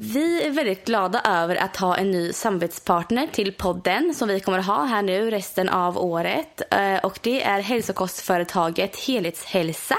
[0.00, 4.58] Vi är väldigt glada över att ha en ny samarbetspartner till podden som vi kommer
[4.58, 6.62] att ha här nu resten av året.
[6.70, 9.96] Eh, och det är hälsokostföretaget Helhetshälsa.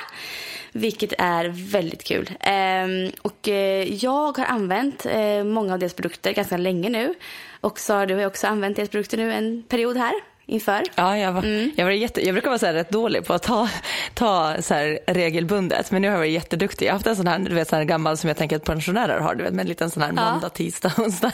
[0.72, 2.32] Vilket är väldigt kul.
[2.40, 7.14] Ehm, och eh, jag har använt eh, många av deras produkter ganska länge nu.
[7.62, 10.14] Och Sara, du har också använt deras produkter nu en period här
[10.48, 10.84] inför.
[10.96, 11.44] Ja, jag, var,
[11.76, 13.70] jag, var jätte, jag brukar vara så här rätt dålig på att ta,
[14.14, 16.86] ta så här regelbundet, men nu har jag varit jätteduktig.
[16.86, 18.64] Jag har haft en sån här, du vet, sån här gammal som jag tänker att
[18.64, 21.32] pensionärer har, du vet, med en liten sån här måndag, tisdag, onsdag.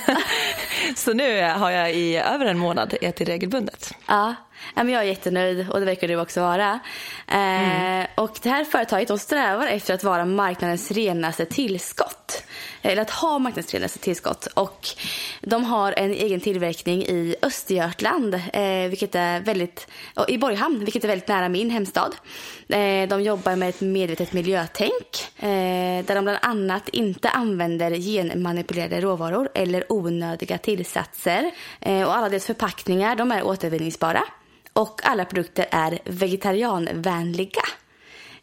[0.95, 3.93] så nu har jag i över en månad ätit regelbundet.
[4.07, 4.35] Ja,
[4.75, 6.79] jag är jättenöjd och det verkar du också vara.
[7.27, 12.43] Eh, Och det här företaget de strävar efter att vara marknadens renaste tillskott.
[12.81, 14.47] Eller att ha marknadens renaste tillskott.
[14.53, 14.87] Och
[15.41, 19.87] de har en egen tillverkning i Östergötland, eh, vilket är väldigt,
[20.27, 22.15] i Borghamn, vilket är väldigt nära min hemstad.
[22.69, 25.27] Eh, de jobbar med ett medvetet miljötänk
[26.05, 31.51] där de bland annat inte använder genmanipulerade råvaror eller onödiga tillsatser.
[31.79, 34.23] Och alla deras förpackningar de är återvinningsbara.
[34.73, 37.61] Och alla produkter är vegetarianvänliga.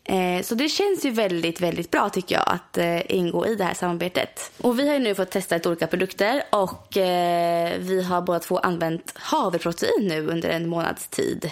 [0.05, 3.65] Eh, Så det känns ju väldigt, väldigt bra tycker jag att eh, ingå i det
[3.65, 4.53] här samarbetet.
[4.63, 8.39] Och vi har ju nu fått testa lite olika produkter och eh, vi har båda
[8.39, 11.51] två använt havreprotein nu under en månads tid.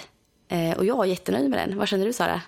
[0.49, 1.77] Eh, och jag är jättenöjd med den.
[1.77, 2.41] Vad känner du Sara?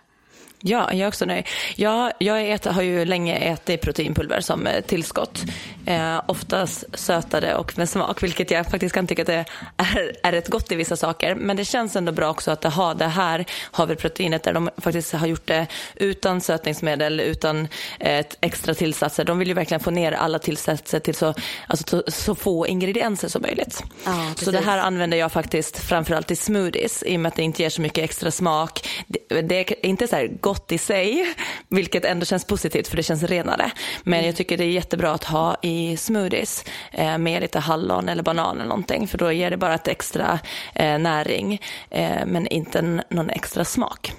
[0.63, 1.45] Ja, jag är också nöjd.
[1.75, 5.41] Jag, jag äter, har ju länge ätit proteinpulver som eh, tillskott.
[5.85, 9.45] Eh, oftast sötade och med smak, vilket jag faktiskt kan tycka att det
[9.77, 11.35] är, är rätt gott i vissa saker.
[11.35, 15.27] Men det känns ändå bra också att ha det här havreproteinet där de faktiskt har
[15.27, 17.67] gjort det utan sötningsmedel, utan
[17.99, 19.25] eh, extra tillsatser.
[19.25, 21.33] De vill ju verkligen få ner alla tillsatser till så,
[21.67, 23.83] alltså, så, så få ingredienser som möjligt.
[24.05, 27.43] Ja, så det här använder jag faktiskt framförallt i smoothies i och med att det
[27.43, 28.89] inte ger så mycket extra smak.
[29.07, 31.35] Det, det är inte så här gott i sig,
[31.67, 33.71] vilket ändå känns positivt för det känns renare.
[34.03, 38.23] Men jag tycker det är jättebra att ha i smoothies eh, med lite hallon eller
[38.23, 40.39] banan eller någonting för då ger det bara ett extra
[40.75, 44.13] eh, näring eh, men inte någon extra smak.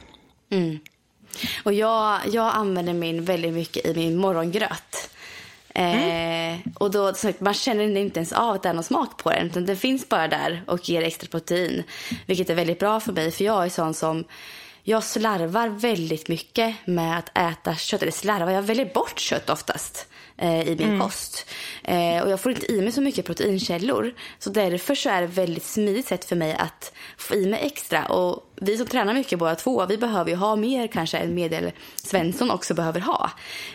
[1.65, 5.11] Och jag, jag använder min väldigt mycket i min morgongröt.
[5.75, 9.47] Eh, och då, man känner inte ens av att det är någon smak på den.
[9.47, 11.83] Utan den finns bara där och ger extra protein.
[12.27, 13.31] Vilket är väldigt bra för mig.
[13.31, 14.25] För jag är sån som,
[14.85, 18.03] jag slarvar väldigt mycket med att äta kött.
[18.03, 21.47] Eller slarvar, jag väljer bort kött oftast eh, i min kost.
[21.85, 24.15] Eh, och jag får inte i mig så mycket proteinkällor.
[24.39, 28.07] Så därför så är det väldigt smidigt sätt för mig att få i mig extra.
[28.07, 31.73] Och vi som tränar mycket båda två, vi behöver ju ha mer kanske än medel
[31.95, 33.31] Svensson också behöver ha.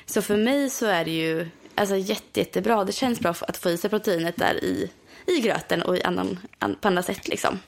[0.05, 2.83] Så för mig så är det ju alltså, jätte, jättebra.
[2.83, 4.91] Det känns bra att få i sig proteinet där i,
[5.25, 7.59] i gröten och i annan, an, på andra sätt liksom.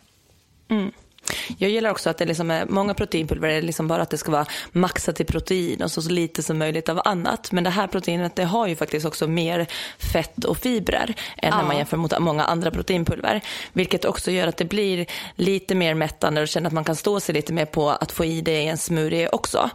[1.57, 4.31] Jag gillar också att det liksom är, många proteinpulver är liksom bara att det ska
[4.31, 7.51] vara maxat i protein och så, så lite som möjligt av annat.
[7.51, 9.67] Men det här proteinet det har ju faktiskt också mer
[10.13, 13.41] fett och fibrer än när man jämför mot många andra proteinpulver.
[13.73, 17.19] Vilket också gör att det blir lite mer mättande och känner att man kan stå
[17.19, 19.69] sig lite mer på att få i det i en smoothie också.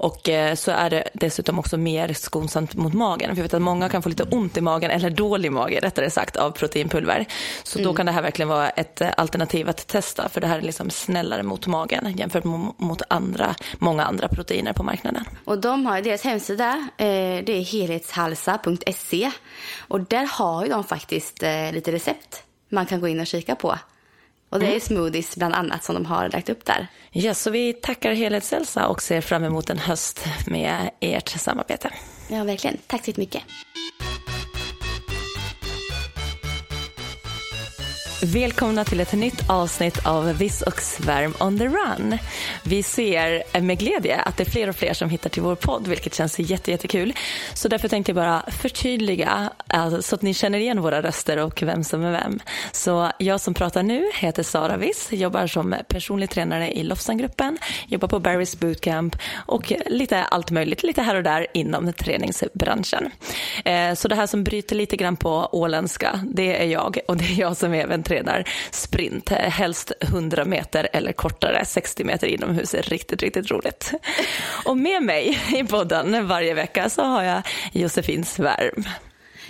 [0.00, 3.30] Och eh, så är det dessutom också mer skonsamt mot magen.
[3.30, 6.10] För jag vet att många kan få lite ont i magen, eller dålig mage rättare
[6.10, 7.26] sagt, av proteinpulver.
[7.62, 10.28] Så då kan det här verkligen vara ett eh, alternativ att testa.
[10.28, 14.72] För det här är liksom snällare mot magen jämfört mo- mot andra, många andra proteiner
[14.72, 15.24] på marknaden.
[15.44, 17.06] Och de har deras hemsida, eh,
[17.44, 19.30] det är helhetshalsa.se.
[19.88, 23.54] Och där har ju de faktiskt eh, lite recept man kan gå in och kika
[23.54, 23.78] på.
[24.50, 26.86] Och det är smoothies bland annat som de har lagt upp där.
[27.10, 31.90] Ja, så vi tackar Helhetshälsa och ser fram emot en höst med ert samarbete.
[32.28, 32.76] Ja, verkligen.
[32.86, 33.42] Tack så mycket.
[38.22, 42.18] Välkomna till ett nytt avsnitt av Viss och Svärm on the run.
[42.62, 45.88] Vi ser med glädje att det är fler och fler som hittar till vår podd,
[45.88, 47.12] vilket känns jätte, jättekul.
[47.54, 51.62] Så därför tänkte jag bara förtydliga alltså, så att ni känner igen våra röster och
[51.62, 52.40] vem som är vem.
[52.72, 58.08] Så jag som pratar nu heter Sara Viss, jobbar som personlig tränare i Lofsangruppen, jobbar
[58.08, 63.10] på Barry's Bootcamp och lite allt möjligt, lite här och där inom träningsbranschen.
[63.64, 67.24] Eh, så det här som bryter lite grann på åländska, det är jag och det
[67.24, 67.86] är jag som är
[68.70, 73.92] sprint, helst 100 meter eller kortare, 60 meter inomhus är riktigt, riktigt roligt.
[74.64, 77.42] Och med mig i podden varje vecka så har jag
[77.72, 78.84] Josefin Svärm.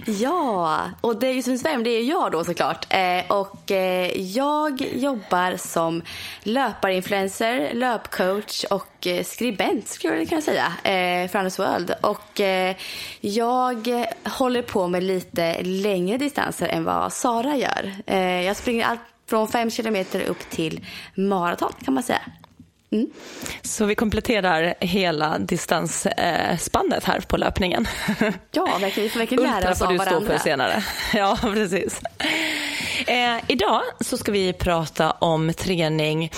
[0.07, 2.87] Ja, och det är ju Svärm, det är jag då såklart.
[2.91, 6.03] Eh, och eh, jag jobbar som
[6.43, 11.95] löparinfluencer, löpcoach och eh, skribent skulle jag kunna säga eh, för Anders World.
[12.01, 12.77] Och eh,
[13.21, 17.93] jag håller på med lite längre distanser än vad Sara gör.
[18.07, 19.01] Eh, jag springer allt
[19.31, 22.23] från 5 kilometer upp till maraton kan man säga.
[22.93, 23.11] Mm.
[23.63, 27.87] Så vi kompletterar hela distansspannet här på löpningen.
[28.51, 30.05] Ja, vi får verkligen lära oss av varandra.
[30.05, 30.85] får du stå för senare.
[31.15, 32.01] Ja, precis.
[33.07, 36.31] Eh, idag så ska vi prata om träning,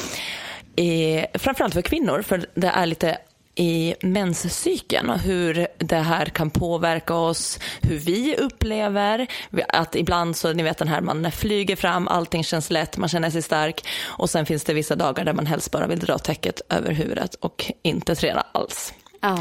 [0.76, 3.19] i, framförallt för kvinnor, för det är lite
[3.54, 9.26] i menscykeln och hur det här kan påverka oss, hur vi upplever
[9.69, 13.31] att ibland så, ni vet den här man flyger fram, allting känns lätt, man känner
[13.31, 16.60] sig stark och sen finns det vissa dagar där man helst bara vill dra täcket
[16.69, 18.93] över huvudet och inte träna alls.
[19.20, 19.38] Ja.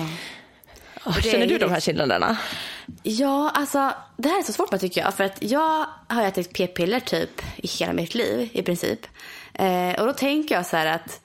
[1.05, 2.37] Oh, känner du de här skillnaderna?
[3.03, 5.13] Ja, alltså det här är så svårt tycker jag.
[5.13, 8.99] För att jag har ätit p-piller typ i hela mitt liv i princip.
[9.53, 11.21] Eh, och då tänker jag så här att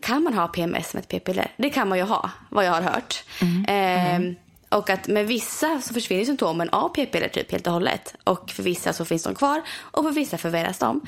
[0.00, 1.52] kan man ha PMS med ett p-piller?
[1.56, 3.24] Det kan man ju ha, vad jag har hört.
[3.40, 3.64] Mm.
[3.68, 4.26] Mm.
[4.26, 4.36] Eh,
[4.78, 8.14] och att med vissa så försvinner symptomen av p-piller typ helt och hållet.
[8.24, 11.00] Och för vissa så finns de kvar och för vissa förvärras de.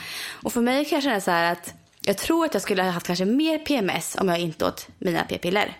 [0.42, 2.90] Och för mig kan jag känna så här att jag tror att jag skulle ha
[2.90, 5.76] haft kanske mer PMS om jag inte åt mina p-piller.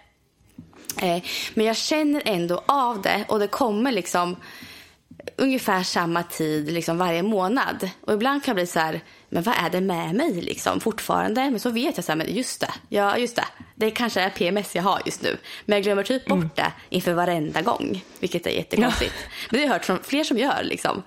[1.03, 1.23] Eh,
[1.55, 4.37] men jag känner ändå av det och det kommer liksom
[5.37, 7.91] ungefär samma tid liksom varje månad.
[8.01, 11.51] Och ibland kan jag bli så här, men vad är det med mig liksom fortfarande?
[11.51, 13.45] Men så vet jag så här, men just det, ja just det,
[13.75, 15.37] det kanske är PMS jag har just nu.
[15.65, 16.51] Men jag glömmer typ bort mm.
[16.55, 19.15] det inför varenda gång, vilket är jättekonstigt.
[19.17, 19.49] Ja.
[19.51, 21.03] Men det har jag hört från fler som gör liksom.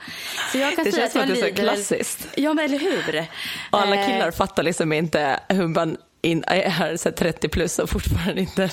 [0.51, 2.27] Så jag kan det säga känns som att det är så klassiskt.
[2.35, 3.27] Ja men eller hur.
[3.71, 4.07] Och alla eh.
[4.07, 8.61] killar fattar liksom inte hur man in, är så 30 plus och fortfarande inte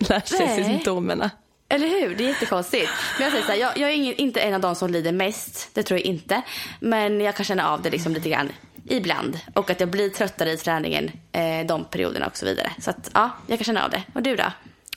[0.00, 0.64] lär sig Nej.
[0.64, 1.30] symptomen.
[1.72, 2.14] Eller hur?
[2.14, 2.90] Det är jättekonstigt.
[3.18, 5.12] Men jag säger så här, jag, jag är ingen, inte en av de som lider
[5.12, 5.70] mest.
[5.74, 6.42] Det tror jag inte.
[6.80, 8.48] Men jag kan känna av det liksom lite grann
[8.88, 9.38] ibland.
[9.54, 12.72] Och att jag blir tröttare i träningen eh, de perioderna och så vidare.
[12.78, 14.02] Så att ja, jag kan känna av det.
[14.14, 14.44] Och du då?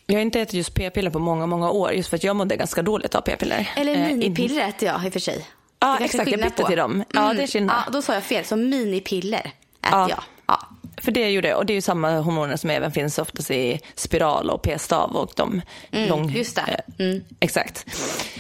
[0.06, 1.92] Jag har inte ätit just p-piller på många, många år.
[1.92, 3.70] Just för att jag mådde ganska dåligt av p-piller.
[3.76, 5.46] Eller minipiller eh, äter jag i och för sig.
[5.80, 6.32] Ja, exakt.
[6.32, 6.68] Jag bytte på.
[6.68, 6.92] till dem.
[6.92, 7.06] Mm.
[7.14, 7.76] Ja, det är skillnad.
[7.86, 8.46] Ja, då sa jag fel.
[8.46, 9.52] Så minipiller äter
[9.82, 10.10] ja.
[10.10, 10.24] jag.
[11.06, 13.52] För det är ju det, och det är ju samma hormoner som även finns oftast
[13.52, 15.62] i spiral och p-stav och de
[15.92, 16.30] mm, lång...
[16.30, 16.62] Just det.
[16.98, 17.24] Eh, mm.
[17.40, 17.86] exakt.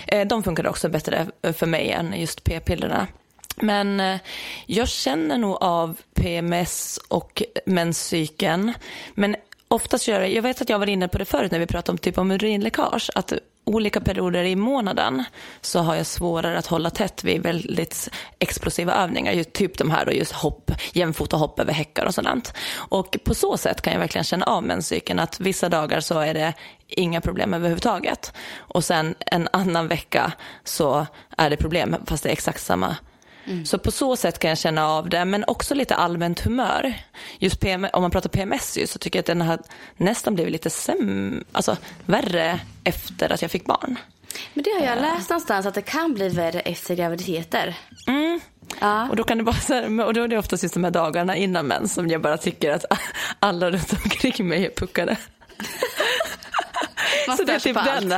[0.08, 3.08] Eh, de funkar också bättre för mig än just p-pillerna.
[3.56, 4.18] Men eh,
[4.66, 8.74] jag känner nog av PMS och menscykeln.
[9.14, 9.36] Men
[9.68, 11.92] oftast gör jag, jag vet att jag var inne på det förut när vi pratade
[11.92, 13.34] om typ om urinläckage, att
[13.66, 15.24] olika perioder i månaden
[15.62, 18.10] så har jag svårare att hålla tätt vid väldigt
[18.40, 22.54] explosiva övningar, just typ de här och just hopp, jämfota hopp över häckar och sådant.
[22.76, 26.34] Och på så sätt kan jag verkligen känna av menscykeln, att vissa dagar så är
[26.34, 26.54] det
[26.88, 28.34] inga problem överhuvudtaget.
[28.58, 30.32] Och sen en annan vecka
[30.64, 31.06] så
[31.38, 32.96] är det problem, fast det är exakt samma
[33.48, 33.66] Mm.
[33.66, 36.94] Så på så sätt kan jag känna av det, men också lite allmänt humör.
[37.40, 39.60] Just PM, om man pratar PMS så tycker jag att den har
[39.98, 44.00] nästan blivit lite säm, alltså, värre efter att jag fick barn.
[44.54, 47.76] Men det har jag läst någonstans att det kan bli värre efter graviditeter.
[48.08, 48.40] Mm.
[48.80, 49.10] Ja.
[49.10, 51.68] Och då kan det bara och då är det oftast just de här dagarna innan
[51.68, 52.86] mens som jag bara tycker att
[53.40, 55.18] alla runt omkring mig är puckade.
[57.38, 58.14] Så det är typ den.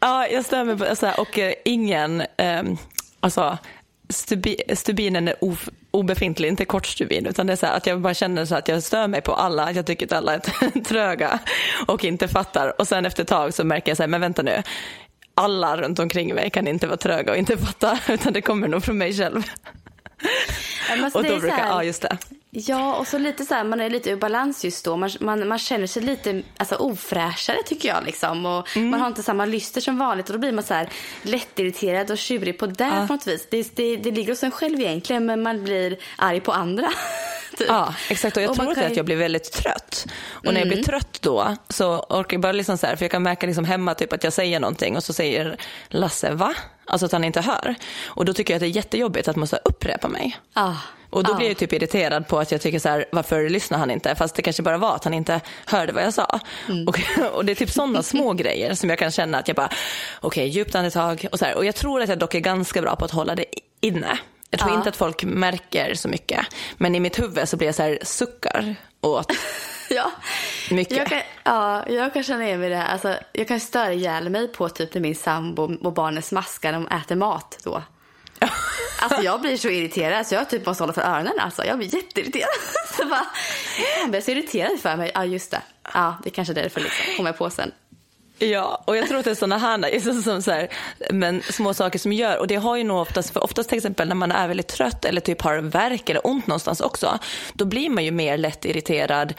[0.00, 2.62] Ja, jag mig på, så här, och eh, ingen, eh,
[3.20, 3.58] alltså
[4.14, 8.44] stubi, stubinen är of, obefintlig, inte kortstubin, utan det är så att jag bara känner
[8.44, 11.38] så att jag stör mig på alla, jag tycker att alla är tröga
[11.86, 12.80] och inte fattar.
[12.80, 14.62] Och sen efter ett tag så märker jag så här, men vänta nu,
[15.34, 18.84] alla runt omkring mig kan inte vara tröga och inte fatta, utan det kommer nog
[18.84, 19.42] från mig själv.
[21.14, 22.18] och då brukar, ja just det.
[22.56, 24.96] Ja, och så lite så här, man är lite ur balans just då.
[24.96, 28.04] Man, man, man känner sig lite alltså, ofräschare tycker jag.
[28.04, 28.46] Liksom.
[28.46, 28.90] Och mm.
[28.90, 30.88] Man har inte samma lyster som vanligt och då blir man så här
[31.22, 33.06] lättirriterad och tjurig på det ja.
[33.06, 33.46] på något vis.
[33.50, 36.92] Det, det, det ligger hos en själv egentligen men man blir arg på andra.
[37.58, 37.68] Typ.
[37.68, 38.36] Ja, exakt.
[38.36, 38.84] Och jag och tror kan...
[38.84, 40.06] att jag blir väldigt trött.
[40.28, 40.54] Och mm.
[40.54, 40.84] när jag blir mm.
[40.84, 43.94] trött då så orkar jag bara liksom så här, för jag kan märka liksom hemma
[43.94, 45.56] typ att jag säger någonting och så säger
[45.88, 46.54] Lasse va?
[46.86, 47.74] Alltså att han inte hör.
[48.04, 50.38] Och då tycker jag att det är jättejobbigt att måste upprepa mig.
[50.52, 50.74] Ah.
[51.14, 51.36] Och då ah.
[51.36, 54.14] blir jag typ irriterad på att jag tycker så här, varför lyssnar han inte?
[54.14, 56.40] Fast det kanske bara var att han inte hörde vad jag sa.
[56.68, 56.88] Mm.
[56.88, 57.00] Och,
[57.32, 59.66] och, det är typ sådana små grejer som jag kan känna att jag bara,
[60.20, 61.56] okej, okay, djupt andetag och så här.
[61.56, 63.44] Och jag tror att jag dock är ganska bra på att hålla det
[63.80, 64.18] inne.
[64.50, 64.76] Jag tror ja.
[64.76, 66.46] inte att folk märker så mycket.
[66.76, 69.32] Men i mitt huvud så blir jag så här suckar åt
[69.90, 70.10] ja.
[70.70, 70.96] mycket.
[70.96, 72.92] Jag kan, ja, jag kan känna igen mig i det här.
[72.92, 76.78] Alltså, jag kan störa ihjäl mig på typ när min sambo och barnen smaskar när
[76.78, 77.82] de äter mat då.
[78.98, 81.64] Alltså jag blir så irriterad så jag typ måste hålla för öronen alltså.
[81.64, 82.48] Jag blir jätteirriterad.
[82.96, 83.26] Så bara,
[84.00, 85.10] jag blir så irriterad för mig.
[85.14, 85.62] Ja just det.
[85.94, 87.16] Ja det är kanske är därför liksom.
[87.16, 87.72] Kommer jag på sen.
[88.38, 90.68] Ja, och jag tror att det är sådana här, som så här,
[91.10, 94.08] men små saker som gör, och det har ju nog oftast, för oftast till exempel
[94.08, 97.18] när man är väldigt trött eller typ har värk eller ont någonstans också,
[97.52, 99.34] då blir man ju mer lätt irriterad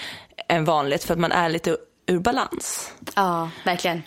[0.48, 2.92] än vanligt för att man är lite ur balans.
[3.16, 4.04] Ja, verkligen.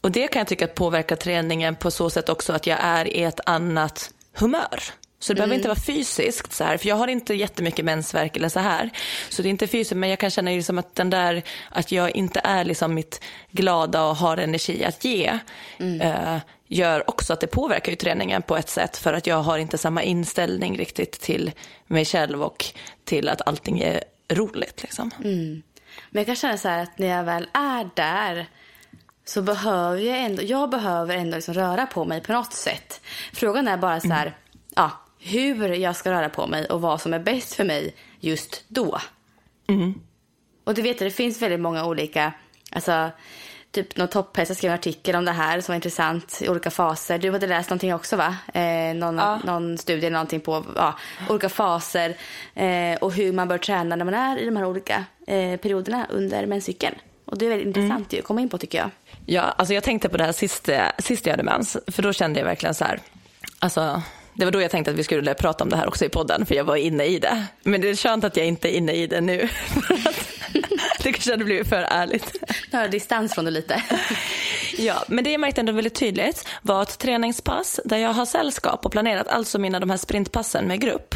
[0.00, 3.08] Och det kan jag tycka att påverkar träningen på så sätt också att jag är
[3.08, 4.80] i ett annat humör.
[5.24, 8.48] Så det behöver inte vara fysiskt så här, för jag har inte jättemycket mensvärk eller
[8.48, 8.90] så här.
[9.28, 12.10] Så det är inte fysiskt, men jag kan känna liksom att den där, att jag
[12.10, 15.38] inte är liksom mitt glada och har energi att ge,
[15.78, 16.00] mm.
[16.00, 19.58] eh, gör också att det påverkar ju träningen på ett sätt för att jag har
[19.58, 21.52] inte samma inställning riktigt till
[21.86, 22.64] mig själv och
[23.04, 25.10] till att allting är roligt liksom.
[25.24, 25.62] Mm.
[26.10, 28.46] Men jag kan känna så här att när jag väl är där
[29.24, 33.00] så behöver jag ändå, jag behöver ändå liksom röra på mig på något sätt.
[33.32, 34.38] Frågan är bara så här, mm.
[34.74, 38.64] ja, hur jag ska röra på mig och vad som är bäst för mig just
[38.68, 38.98] då.
[39.66, 40.00] Mm.
[40.64, 42.32] Och du vet, det finns väldigt många olika,
[42.70, 43.10] alltså
[43.74, 47.18] typ någon topphäst skrev en artikel om det här som var intressant i olika faser.
[47.18, 48.36] Du hade läst någonting också va?
[48.54, 49.40] Eh, någon, ja.
[49.44, 52.16] någon studie eller någonting på ja, olika faser
[52.54, 56.06] eh, och hur man bör träna när man är i de här olika eh, perioderna
[56.10, 56.94] under menscykeln.
[57.24, 57.84] Och det är väldigt mm.
[57.84, 58.90] intressant att komma in på tycker jag.
[59.26, 62.40] Ja, alltså jag tänkte på det här sist, sist jag hade mens, för då kände
[62.40, 63.00] jag verkligen så här,
[63.58, 64.02] alltså
[64.34, 66.46] det var då jag tänkte att vi skulle prata om det här också i podden,
[66.46, 67.46] för jag var inne i det.
[67.62, 69.38] Men det är skönt att jag inte är inne i det nu.
[71.02, 72.36] det kanske hade blivit för ärligt.
[72.70, 73.82] Ta distans från det lite.
[74.78, 78.86] ja, men det jag märkte ändå väldigt tydligt var ett träningspass där jag har sällskap
[78.86, 81.14] och planerat, alltså mina de här sprintpassen med grupp.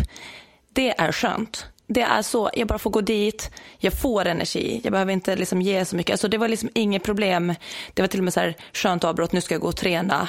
[0.72, 1.66] Det är skönt.
[1.90, 5.62] Det är så, jag bara får gå dit, jag får energi, jag behöver inte liksom
[5.62, 6.12] ge så mycket.
[6.12, 7.54] Alltså det var liksom inget problem.
[7.94, 10.28] Det var till och med så här skönt avbrott, nu ska jag gå och träna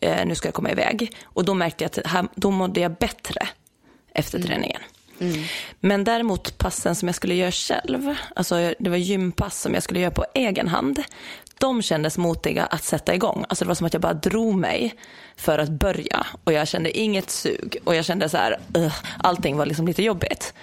[0.00, 1.16] eh, nu ska jag komma iväg.
[1.24, 3.48] Och då märkte jag att här, då mådde jag bättre
[4.12, 4.48] efter mm.
[4.48, 4.80] träningen.
[5.20, 5.44] Mm.
[5.80, 10.00] Men däremot passen som jag skulle göra själv, alltså det var gympass som jag skulle
[10.00, 11.02] göra på egen hand,
[11.58, 13.44] de kändes motiga att sätta igång.
[13.48, 14.94] Alltså det var som att jag bara drog mig
[15.36, 19.56] för att börja och jag kände inget sug och jag kände så här, uh, allting
[19.56, 20.54] var liksom lite jobbigt.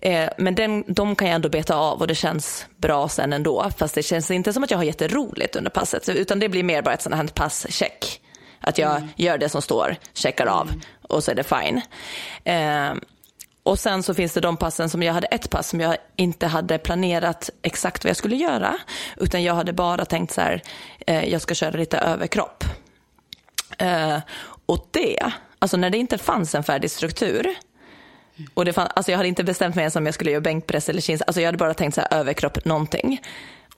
[0.00, 3.70] Eh, men den, de kan jag ändå beta av och det känns bra sen ändå.
[3.76, 6.82] Fast det känns inte som att jag har jätteroligt under passet utan det blir mer
[6.82, 8.20] bara ett sånt här passcheck.
[8.60, 9.08] Att jag mm.
[9.16, 10.80] gör det som står, checkar av mm.
[11.02, 11.80] och så är det fine.
[12.44, 12.94] Eh,
[13.62, 16.46] och sen så finns det de passen som jag hade ett pass som jag inte
[16.46, 18.78] hade planerat exakt vad jag skulle göra.
[19.16, 20.62] Utan jag hade bara tänkt så här,
[21.06, 22.64] eh, jag ska köra lite överkropp.
[23.78, 24.18] Eh,
[24.66, 27.56] och det, alltså när det inte fanns en färdig struktur.
[28.54, 30.88] Och det fann, alltså jag hade inte bestämt mig ens om jag skulle göra bänkpress
[30.88, 31.22] eller chins.
[31.22, 33.20] Alltså jag hade bara tänkt så här, överkropp någonting.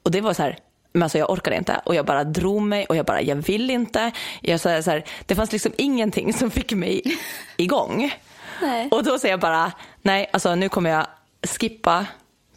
[0.02, 0.58] Och det var så här,
[0.92, 3.70] men alltså jag orkade inte och jag bara drog mig och jag bara, jag vill
[3.70, 4.10] inte.
[4.40, 7.02] Jag så här, så här, det fanns liksom ingenting som fick mig
[7.56, 8.14] igång.
[8.62, 8.88] Nej.
[8.90, 11.06] Och då säger jag bara, nej, alltså nu kommer jag
[11.42, 12.06] skippa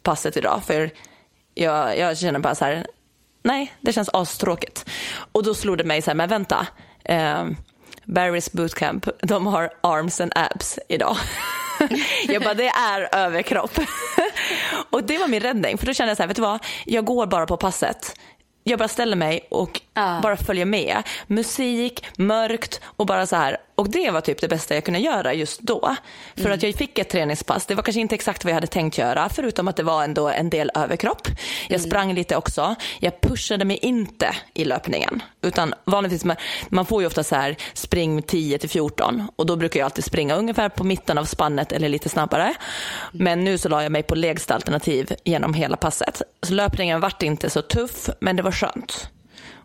[0.03, 0.91] passet idag för
[1.53, 2.88] jag, jag känner bara så här,
[3.43, 4.85] nej, det känns astråkigt.
[5.31, 6.67] Och då slog det mig så här, men vänta,
[7.03, 7.45] eh,
[8.05, 11.17] Barry's bootcamp, de har arms and abs idag.
[12.27, 13.79] jag bara, det är överkropp.
[14.89, 17.05] och det var min räddning, för då kände jag så här, vet du vad, jag
[17.05, 18.15] går bara på passet
[18.67, 20.21] jag bara ställer mig och uh.
[20.21, 21.03] bara följer med.
[21.27, 23.57] Musik, mörkt och bara så här.
[23.75, 25.95] Och det var typ det bästa jag kunde göra just då.
[26.35, 26.53] För mm.
[26.53, 27.65] att jag fick ett träningspass.
[27.65, 30.29] Det var kanske inte exakt vad jag hade tänkt göra förutom att det var ändå
[30.29, 31.27] en del överkropp.
[31.67, 31.89] Jag mm.
[31.89, 32.75] sprang lite också.
[32.99, 35.23] Jag pushade mig inte i löpningen.
[35.41, 36.35] Utan vanligtvis, man,
[36.69, 40.03] man får ju ofta så här spring 10 till 14 och då brukar jag alltid
[40.03, 42.53] springa ungefär på mitten av spannet eller lite snabbare.
[43.11, 46.21] Men nu så la jag mig på lägsta alternativ genom hela passet.
[46.41, 49.09] Så löpningen vart inte så tuff men det var skönt.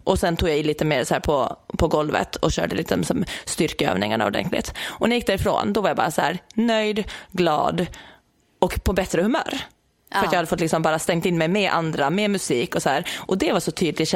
[0.05, 3.05] Och sen tog jag i lite mer så här på, på golvet och körde lite
[3.05, 4.75] som styrkeövningarna ordentligt.
[4.83, 7.87] Och när jag gick därifrån, då var jag bara så här nöjd, glad
[8.59, 9.61] och på bättre humör.
[10.13, 12.83] För att jag hade fått liksom bara stängt in mig med andra, med musik och
[12.83, 13.05] så här.
[13.19, 14.09] Och det var så tydlig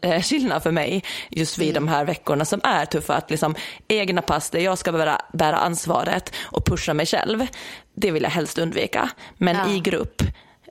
[0.00, 1.86] eh, skillnad för mig just vid mm.
[1.86, 3.14] de här veckorna som är tuffa.
[3.14, 3.54] Att liksom
[3.88, 7.46] egna pass där jag ska bära, bära ansvaret och pusha mig själv,
[7.94, 9.10] det vill jag helst undvika.
[9.36, 9.74] Men ja.
[9.74, 10.22] i grupp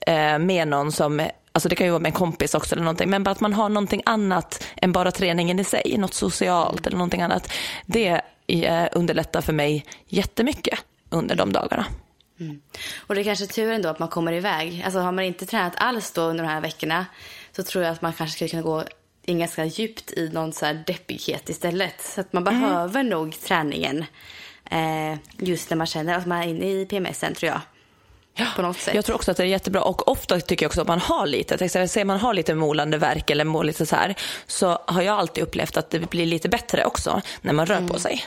[0.08, 1.28] eh, med någon som
[1.58, 3.54] Alltså det kan ju vara med en kompis också eller någonting, men bara att man
[3.54, 7.54] har någonting annat än bara träningen i sig, något socialt eller någonting annat.
[7.86, 8.22] Det
[8.92, 11.86] underlättar för mig jättemycket under de dagarna.
[12.40, 12.62] Mm.
[12.98, 14.82] Och det är kanske tur ändå att man kommer iväg.
[14.86, 17.06] Alltså har man inte tränat alls då under de här veckorna
[17.56, 18.84] så tror jag att man kanske skulle kunna gå
[19.26, 22.02] in ganska djupt i någon så här deppighet istället.
[22.02, 22.62] Så att man mm.
[22.62, 24.06] behöver nog träningen
[24.72, 27.62] eh, just när man känner att man är inne i PMSen tror jag.
[28.56, 28.96] På något sätt.
[28.96, 31.28] Jag tror också att det är jättebra och ofta tycker jag också att man har
[31.28, 34.16] lite, säger man har lite målande verk eller mår lite så här,
[34.48, 37.90] så har jag alltid upplevt att det blir lite bättre också när man rör mm.
[37.90, 38.26] på sig.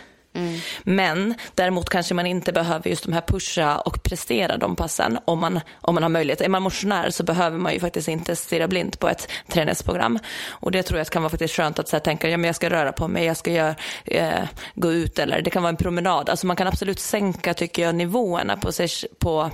[0.82, 5.38] Men däremot kanske man inte behöver just de här pusha och prestera de passen om
[5.38, 6.40] man, om man har möjlighet.
[6.40, 10.18] Är man motionär så behöver man ju faktiskt inte stirra blint på ett träningsprogram.
[10.48, 12.56] Och det tror jag kan vara faktiskt skönt att så här, tänka, ja men jag
[12.56, 14.44] ska röra på mig, jag ska göra, eh,
[14.74, 16.28] gå ut eller det kan vara en promenad.
[16.28, 19.50] Alltså man kan absolut sänka, tycker jag, nivåerna på, sig, på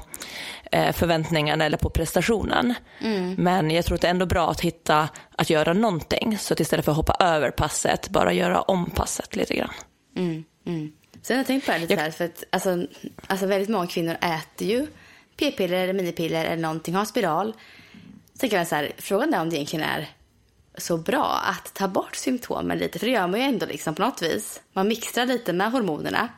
[0.73, 2.75] eh, förväntningarna eller på prestationen.
[3.38, 6.38] Men jag tror att det är ändå bra att hitta, att göra någonting.
[6.38, 9.71] Så att istället för att hoppa över passet, bara göra om passet lite grann.
[11.23, 12.87] Sen har jag tänkt på det här lite här, för att alltså,
[13.26, 14.87] alltså väldigt många kvinnor äter ju
[15.37, 17.54] p-piller eller minipiller eller någonting, har spiral.
[18.35, 20.08] Sen kan man så här, frågan är om det egentligen är
[20.78, 24.02] så bra att ta bort symptomen lite, för det gör man ju ändå liksom på
[24.02, 24.61] något vis.
[24.73, 26.28] Man mixtrar lite med hormonerna,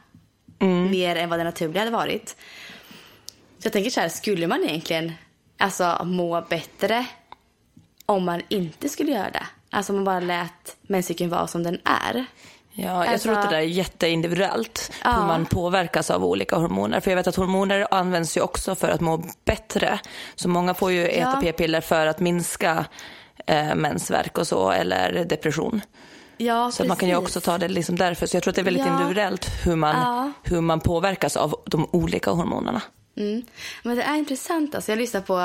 [0.90, 2.36] mer än vad det naturliga hade varit.
[3.58, 5.12] Så jag tänker så här, skulle man egentligen
[5.58, 7.06] alltså, må bättre
[8.06, 9.46] om man inte skulle göra det?
[9.70, 12.26] Alltså om man bara lät menscykeln vara som den är.
[12.80, 15.12] Ja, jag Alltså- tror att det där är jätteindividuellt, Ja.
[15.12, 17.00] hur man påverkas av olika hormoner.
[17.00, 19.98] För jag vet att hormoner används ju också för att må bättre.
[20.34, 21.38] Så många får ju äta Ja.
[21.42, 22.84] p-piller för att minska
[23.46, 25.80] eh, mensvärk och så, eller depression.
[26.36, 27.26] Ja, Så att man kan ju precis.
[27.36, 28.26] också ta det liksom därför.
[28.26, 28.92] Så jag tror att det är väldigt Ja.
[28.92, 30.32] individuellt hur man, Ja.
[30.42, 32.80] hur man påverkas av de olika hormonerna.
[33.16, 33.42] Mm.
[33.82, 34.74] Men det är intressant.
[34.74, 34.92] Alltså.
[34.92, 35.38] Jag lyssnar på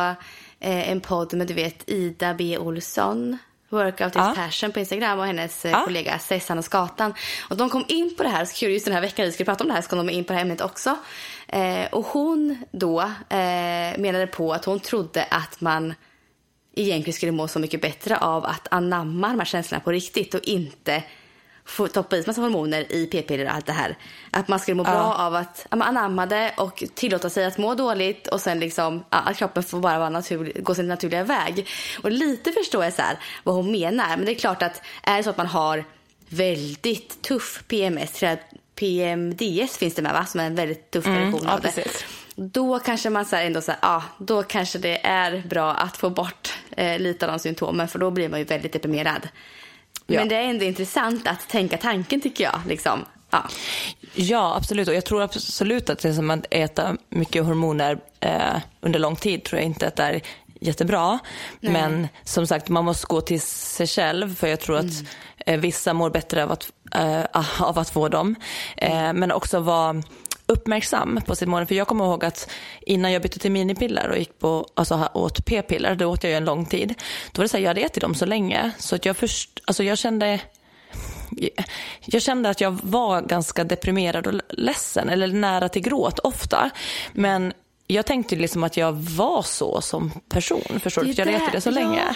[0.60, 2.58] eh, en podd med du vet Ida B.
[2.58, 3.38] Olsson.
[3.74, 4.34] Workout is Ja.
[4.36, 5.82] passion på Instagram och hennes eh, Ja.
[5.86, 7.14] kollega Sessan och Skatan.
[7.50, 9.44] Och de kom in på det här, så kul just den här veckan vi ska
[9.44, 10.98] prata om det här så kom de in på det här ämnet också.
[11.48, 15.94] Eh, och hon då eh, menade på att hon trodde att man
[16.76, 20.42] egentligen skulle må så mycket bättre av att anamma de här känslorna på riktigt och
[20.44, 21.04] inte
[21.66, 23.98] få toppa i massa hormoner i p-piller och allt det här.
[24.32, 27.58] Att man skulle må bra av att ja, man anamma det och tillåta sig att
[27.58, 31.24] må dåligt och sen liksom ja, att kroppen får bara vara naturlig, gå sin naturliga
[31.24, 31.68] väg.
[32.04, 34.18] Och lite förstår jag så här vad hon menar.
[34.18, 35.84] Men det är klart att är det så att man har
[36.30, 38.24] väldigt tuff PMS,
[38.76, 40.26] PMDS finns det med va?
[40.26, 41.72] Som är en väldigt tuff version Mm, ja, av det.
[41.72, 42.06] precis.
[42.36, 46.10] Då kanske man så ändå så här, ja, då kanske det är bra att få
[46.10, 49.28] bort eh, lite av de symptomen för då blir man ju väldigt deprimerad.
[50.08, 50.20] Ja.
[50.20, 52.60] Men det är ändå intressant att tänka tanken tycker jag.
[52.68, 53.06] Liksom.
[53.30, 53.44] Ja.
[54.16, 54.88] Ja, absolut.
[54.88, 59.44] Och jag tror absolut att det som att äta mycket hormoner eh, under lång tid
[59.44, 60.22] tror jag inte att det är
[60.62, 61.20] jättebra.
[61.60, 65.04] Men som sagt, man måste gå till sig själv för jag tror att
[65.46, 68.36] eh, vissa mår bättre av att, eh, av att få dem.
[68.78, 70.04] Eh, men också vara
[70.46, 71.68] uppmärksam på sitt mående.
[71.68, 72.50] För jag kommer ihåg att
[72.82, 76.38] innan jag bytte till minipiller och gick på, alltså åt p-piller, det åt jag ju
[76.38, 76.94] en lång tid.
[77.32, 79.62] Då var det så här, jag hade ätit dem så länge så att jag först,
[79.66, 80.40] alltså jag kände
[82.06, 86.70] jag kände att jag var ganska deprimerad och ledsen, eller nära till gråt ofta.
[87.14, 87.54] Men
[87.88, 91.12] jag tänkte liksom att jag var så som person, förstår du?
[91.12, 91.74] Jag ätit det så ja.
[91.74, 92.16] länge.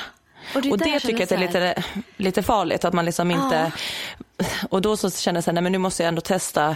[0.55, 1.83] Och det Och det tycker jag är lite,
[2.17, 3.71] lite farligt, att man liksom inte...
[4.69, 6.75] Och då så kände jag så här, nej men nu måste jag ändå testa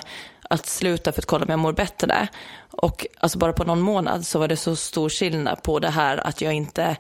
[0.52, 2.28] att sluta för att kolla om jag mår bättre.
[2.72, 6.28] Och alltså bara på någon månad så var det så stor skillnad på det här
[6.28, 6.98] att jag inte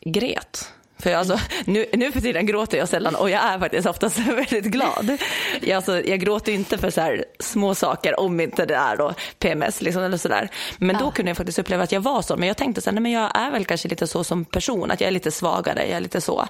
[0.00, 0.72] grät.
[1.04, 4.18] För jag, alltså, nu, nu för tiden gråter jag sällan och jag är faktiskt oftast
[4.28, 5.18] väldigt glad.
[5.60, 9.14] Jag, alltså, jag gråter inte för så här små saker om inte det är då
[9.38, 10.48] PMS liksom, eller sådär.
[10.78, 12.36] Men då kunde jag faktiskt uppleva att jag var så.
[12.36, 14.90] Men jag tänkte så här, nej, men jag är väl kanske lite så som person,
[14.90, 16.48] att jag är lite svagare, jag är lite så.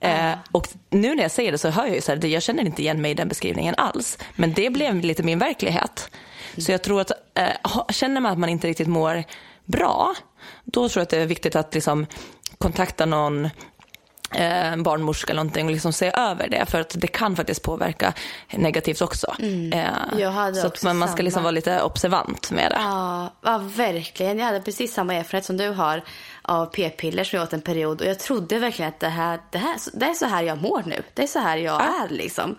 [0.00, 2.62] Eh, och nu när jag säger det så hör jag ju så här, jag känner
[2.64, 4.18] inte igen mig i den beskrivningen alls.
[4.36, 6.10] Men det blev lite min verklighet.
[6.58, 9.24] Så jag tror att eh, känner man att man inte riktigt mår
[9.64, 10.14] bra,
[10.64, 12.06] då tror jag att det är viktigt att liksom
[12.58, 13.50] kontakta någon
[14.34, 18.12] en barnmorska eller någonting och liksom se över det för att det kan faktiskt påverka
[18.50, 19.34] negativt också.
[19.38, 19.44] Eh,
[20.12, 20.32] Mm.
[20.34, 22.76] Hade så också man, man ska liksom vara lite observant med det.
[22.80, 24.38] Ja, ja, verkligen.
[24.38, 26.02] Jag hade precis samma erfarenhet som du har
[26.42, 28.00] av p-piller som jag åt en period.
[28.00, 30.82] Och jag trodde verkligen att det här, det här det är så här jag mår
[30.86, 31.02] nu.
[31.14, 32.56] Det är så här jag är liksom.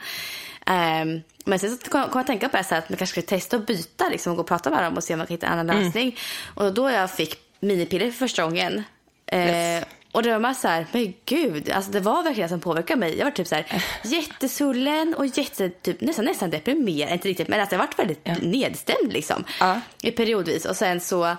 [0.65, 3.39] Ehm, men sen så kom jag att tänka på det här, att man kanske skulle
[3.39, 5.33] testa att byta liksom, och gå och prata med dem och se om man kan
[5.33, 6.17] hitta en annan lösning.
[6.55, 8.83] Och då jag fick minipiller för första gången.
[9.27, 9.85] Eh, Yes.
[10.15, 12.99] Och det var man så här, men gud, alltså det var verkligen det som påverkade
[12.99, 13.17] mig.
[13.17, 17.59] Jag var typ så här jättesvullen och jätte, typ, nästan, nästan deprimerad, inte riktigt, men
[17.59, 19.43] alltså jag varit väldigt nedstämd liksom.
[19.59, 19.81] Ja.
[20.01, 20.65] I periodvis.
[20.65, 21.35] Och sen så,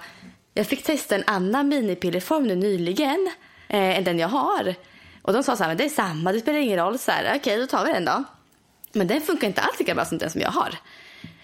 [0.55, 3.31] jag fick testa en annan minipillerform nu nyligen,
[3.69, 4.75] eh, än den jag har.
[5.23, 6.99] Och de sa så här, men det är samma, det spelar ingen roll.
[6.99, 8.25] Så här, okej, då tar vi den då.
[8.93, 10.75] Men den funkar inte alls lika bra som den som jag har.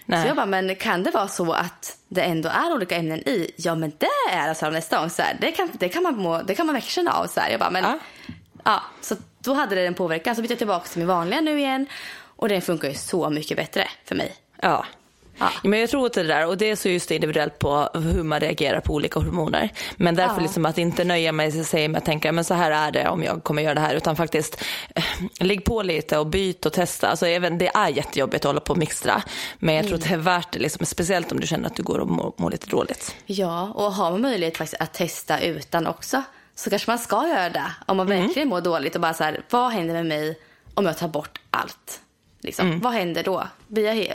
[0.05, 0.21] Nej.
[0.21, 3.51] Så jag bara, men kan det vara så att det ändå är olika ämnen i?
[3.57, 5.09] Ja, men det är de nästa gång.
[5.09, 7.27] Så här, det, kan, det, kan man må, det kan man verkligen känna av.
[7.27, 7.49] Så här.
[7.49, 7.99] Jag bara, men, ja.
[8.63, 8.81] Ja.
[9.01, 10.35] så då hade det en påverkan.
[10.35, 11.85] Så bytte jag tillbaka till min vanliga nu igen.
[12.35, 14.35] Och den funkar ju så mycket bättre för mig.
[14.61, 14.85] Ja.
[15.63, 15.69] Ja.
[15.69, 18.39] Men jag tror att det där, och det är så just individuellt på hur man
[18.39, 19.69] reagerar på olika hormoner.
[19.95, 20.41] Men därför Ja.
[20.41, 23.23] liksom att inte nöja mig sig med att tänka, men så här är det om
[23.23, 24.63] jag kommer göra det här, utan faktiskt
[24.95, 25.03] eh,
[25.39, 27.07] ligg på lite och byt och testa.
[27.07, 29.23] Alltså även, det är jättejobbigt att hålla på och mixtra,
[29.59, 31.83] men jag tror att det är värt det, liksom, speciellt om du känner att du
[31.83, 33.15] går och mår, mår lite dåligt.
[33.25, 36.23] Ja, och har man möjlighet faktiskt att testa utan också
[36.55, 37.71] så kanske man ska göra det.
[37.85, 40.39] Om man verkligen mår dåligt och bara så här, vad händer med mig
[40.73, 41.99] om jag tar bort allt?
[42.43, 43.47] Liksom, Vad händer då?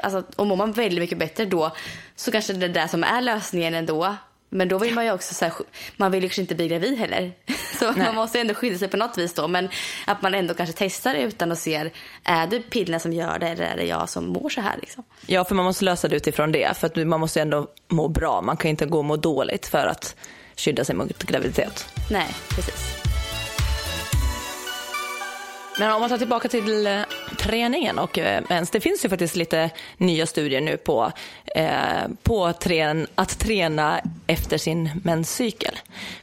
[0.02, 1.70] Alltså, och mår man väldigt mycket bättre då
[2.16, 4.16] så kanske det är det som är lösningen ändå.
[4.50, 5.54] Men då vill man ju också så här,
[5.96, 7.32] man vill ju kanske inte bli gravid heller.
[7.78, 9.48] Så man måste ändå skydda sig på något vis då.
[9.48, 9.68] Men
[10.06, 11.90] att man ändå kanske testar utan och ser,
[12.24, 15.04] är det pillerna som gör det eller är det jag som mår så här liksom?
[15.26, 18.42] Ja, för man måste lösa det utifrån det, för att man måste ändå må bra.
[18.42, 20.16] Man kan inte gå och må dåligt för att
[20.56, 21.88] skydda sig mot graviditet.
[22.10, 23.07] Nej, precis.
[25.78, 27.00] Men om man tar tillbaka till eh,
[27.38, 28.70] träningen och eh, mens.
[28.70, 31.12] Det finns ju faktiskt lite nya studier nu på,
[31.54, 31.68] eh,
[32.22, 35.78] på trän, att träna efter sin menscykel.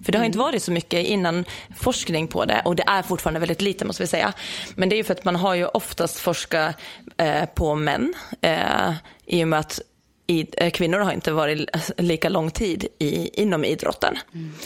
[0.05, 1.45] För det har inte varit så mycket innan
[1.77, 4.33] forskning på det och det är fortfarande väldigt lite måste vi säga.
[4.75, 6.75] Men det är ju för att man har ju oftast forskat
[7.17, 8.93] eh, på män eh,
[9.25, 9.81] i och med att
[10.27, 14.17] i, eh, kvinnor har inte varit lika lång tid i, inom idrotten.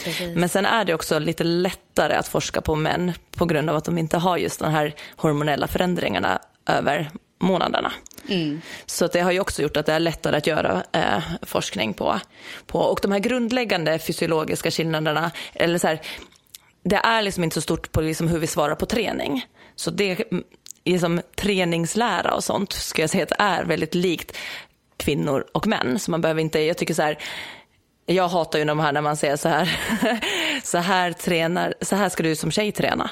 [0.04, 0.36] precis.
[0.36, 3.84] Men sen är det också lite lättare att forska på män på grund av att
[3.84, 7.92] de inte har just de här hormonella förändringarna över månaderna.
[8.86, 11.94] Så att det har ju också gjort att det är lättare att göra eh, forskning
[11.94, 12.20] på,
[12.66, 12.78] på.
[12.78, 16.00] Och de här grundläggande fysiologiska skillnaderna, eller så här,
[16.82, 19.46] det är liksom inte så stort på liksom hur vi svarar på träning.
[19.76, 20.44] Så det, mm,
[20.84, 24.36] liksom, träningslära och sånt ska jag säga att är väldigt likt
[25.00, 25.98] kvinnor och män.
[25.98, 27.18] Så man behöver inte, jag tycker så här,
[28.06, 29.80] jag hatar ju de här när man säger så här,
[30.64, 33.10] så här tränar, så här ska du som tjej träna.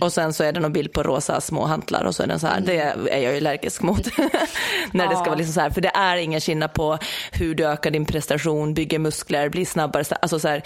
[0.00, 2.40] Och sen så är det någon bild på rosa små hantlar och så är den
[2.40, 4.06] så här, det är jag ju allergisk mot.
[4.92, 6.98] när det ska vara liksom så här, för det är ingen skillnad på
[7.32, 10.04] hur du ökar din prestation, bygger muskler, blir snabbare.
[10.22, 10.62] Alltså så här,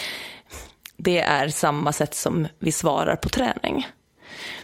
[0.97, 3.87] det är samma sätt som vi svarar på träning.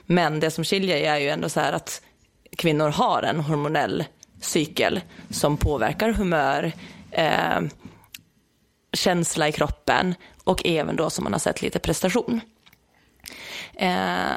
[0.07, 2.03] Men det som skiljer är ju ändå så här att
[2.57, 4.05] kvinnor har en hormonell
[4.41, 6.73] cykel som påverkar humör,
[7.11, 7.61] eh,
[8.93, 12.41] känsla i kroppen och även då som man har sett lite prestation.
[13.75, 14.33] Eh,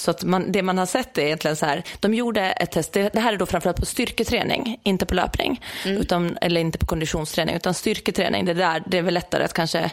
[0.00, 2.92] så att man, det man har sett är egentligen så här, de gjorde ett test,
[2.92, 6.86] det, det här är då framförallt på styrketräning, inte på löpning, utan, eller inte på
[6.86, 9.90] konditionsträning, utan styrketräning, det, där, det är väl lättare att kanske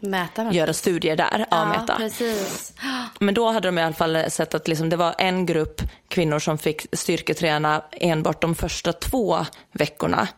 [0.00, 0.54] Mäta något.
[0.54, 1.96] göra studier där, ja, mäta.
[1.96, 2.72] precis.
[3.18, 6.38] Men då hade de i alla fall sett att liksom det var en grupp kvinnor
[6.38, 10.28] som fick styrketräna enbart de första två veckorna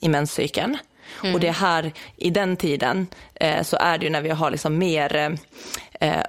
[0.00, 0.78] i menscykeln.
[1.34, 4.78] Och det här, i den tiden, eh, så är det ju när vi har liksom
[4.78, 5.30] mer eh,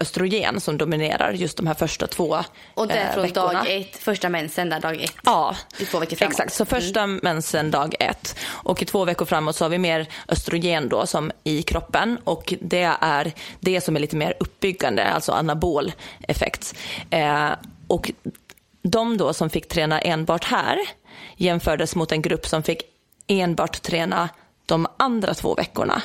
[0.02, 3.54] östrogen som dominerar just de här första två Och det är eh, från veckorna.
[3.54, 5.14] dag ett, första mensen där, dag ett.
[5.24, 6.32] Ja, I två veckor framåt.
[6.34, 6.54] exakt.
[6.54, 8.36] Så första mensen dag ett.
[8.48, 12.18] Och i två veckor framåt så har vi mer östrogen då som i kroppen.
[12.24, 15.92] Och det är det som är lite mer uppbyggande, alltså anabol
[16.28, 16.76] effekt.
[17.10, 17.50] Eh,
[17.88, 18.12] och
[18.82, 20.78] de då som fick träna enbart här
[21.38, 22.82] jämfördes mot en grupp som fick
[23.28, 24.30] enbart träna
[24.66, 26.02] de andra två veckorna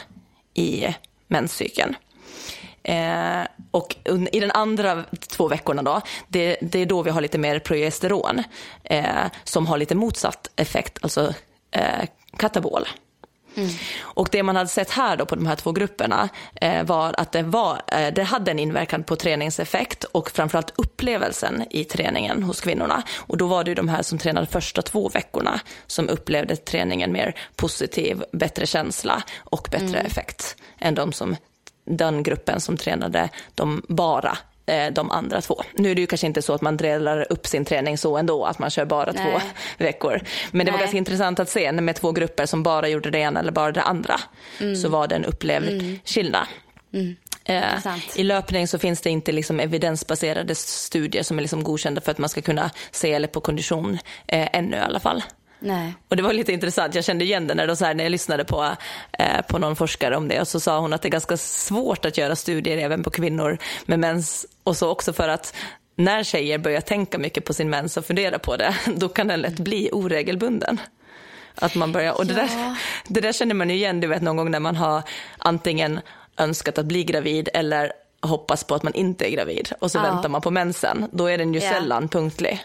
[0.55, 0.87] i
[1.26, 1.96] menscykeln.
[2.88, 3.96] Eh, och
[4.33, 8.42] i den andra två veckorna då, det, det är då vi har lite mer progesteron
[8.85, 11.35] eh, som har lite motsatt effekt, alltså
[11.70, 12.87] eh, katabol.
[14.01, 16.29] Och det man hade sett här då på de här två grupperna
[16.61, 21.64] eh, var att det, var, eh, det hade en inverkan på träningseffekt och framförallt upplevelsen
[21.70, 23.03] i träningen hos kvinnorna.
[23.18, 27.12] Och då var det ju de här som tränade första två veckorna som upplevde träningen
[27.12, 31.37] mer positiv, bättre känsla och bättre effekt än de som,
[31.87, 35.62] den gruppen som tränade de bara eh, de andra två.
[35.75, 38.44] Nu är det ju kanske inte så att man delar upp sin träning så ändå,
[38.44, 39.40] att man kör bara två Nej.
[39.79, 40.20] veckor.
[40.51, 40.85] Men det var Nej.
[40.85, 43.72] ganska intressant att se när med två grupper som bara gjorde det ena eller bara
[43.72, 44.20] det andra.
[44.83, 46.46] Så var det en upplevd skillnad.
[47.44, 48.16] Eh, Intressant.
[48.16, 52.18] I löpning så finns det inte liksom evidensbaserade studier som är liksom godkända för att
[52.18, 55.22] man ska kunna se eller på kondition eh, ännu i alla fall.
[55.59, 55.95] Nej.
[56.09, 58.11] Och det var lite intressant, jag kände igen det när, de så här, när jag
[58.11, 58.77] lyssnade på,
[59.19, 62.05] eh, på någon forskare om det och så sa hon att det är ganska svårt
[62.05, 65.55] att göra studier även på kvinnor med mens och så också för att
[65.97, 69.40] när tjejer börjar tänka mycket på sin mens och fundera på det, då kan den
[69.40, 70.81] lätt bli oregelbunden.
[71.55, 72.49] Att man börjar, och det, där,
[73.09, 75.03] det där känner man ju igen, du vet någon gång när man har
[75.38, 76.01] antingen
[76.38, 77.92] önskat att bli gravid eller
[78.23, 80.03] hoppas på att man inte är gravid och så Ja.
[80.03, 81.71] väntar man på mensen, då är den ju Ja.
[81.73, 82.61] sällan punktlig.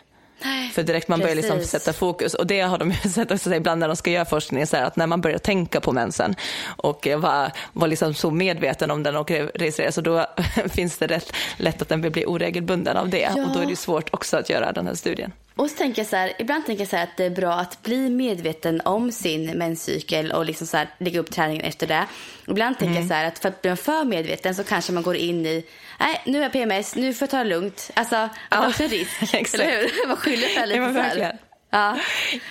[0.73, 1.71] För direkt man börjar liksom Precis.
[1.71, 4.77] sätta fokus och det har de sett också ibland när de ska göra forskning så
[4.77, 6.35] här, att när man börjar tänka på mensen
[6.77, 10.25] och eh, vara var liksom så medveten om den och registrera så då
[10.73, 13.45] finns det rätt lätt att den blir oregelbunden av det Ja.
[13.45, 15.31] och då är det svårt också att göra den här studien.
[15.61, 17.53] Och så tänker jag så här, ibland tänker jag så här att det är bra
[17.53, 22.05] att bli medveten om sin menscykel och liksom så här, lägga upp träningen efter det.
[22.47, 23.01] Ibland tänker Mm.
[23.01, 25.65] jag så här att för att bli för medveten så kanske man går in i,
[25.99, 27.91] nej nu är jag PMS, nu får jag ta det lugnt.
[27.93, 29.33] Alltså, är Ja, också en risk.
[29.33, 29.53] exakt.
[29.63, 30.07] Eller hur?
[30.07, 31.37] Man skyller det lite Ja, så här.
[31.69, 31.97] Ja.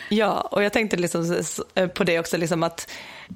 [0.09, 1.43] Ja, och jag tänkte liksom
[1.95, 2.91] på det också, liksom att,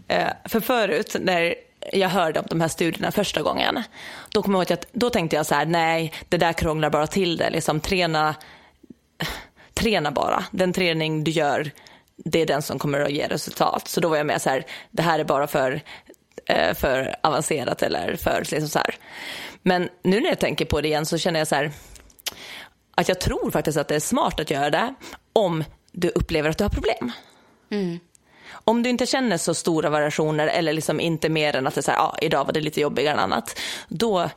[0.08, 1.54] eh, för förut när
[1.92, 3.82] jag hörde om de här studierna första gången,
[4.28, 7.06] då kommer jag att jag, då tänkte jag så här, nej, det där krånglar bara
[7.06, 8.34] till det, liksom träna,
[9.84, 10.44] träna bara.
[10.50, 11.70] Den träning du gör,
[12.16, 13.88] det är den som kommer att ge resultat.
[13.88, 15.80] Så då var jag med så här, det här är bara för,
[16.46, 18.94] eh, för avancerat eller för liksom så här.
[19.62, 21.70] Men nu när jag tänker på det igen så känner jag så här,
[22.94, 24.94] att jag tror faktiskt att det är smart att göra det
[25.32, 27.12] om du upplever att du har problem.
[28.50, 31.82] Om du inte känner så stora variationer eller liksom inte mer än att det är
[31.82, 34.30] så här, ja, idag var det lite jobbigare än annat, då,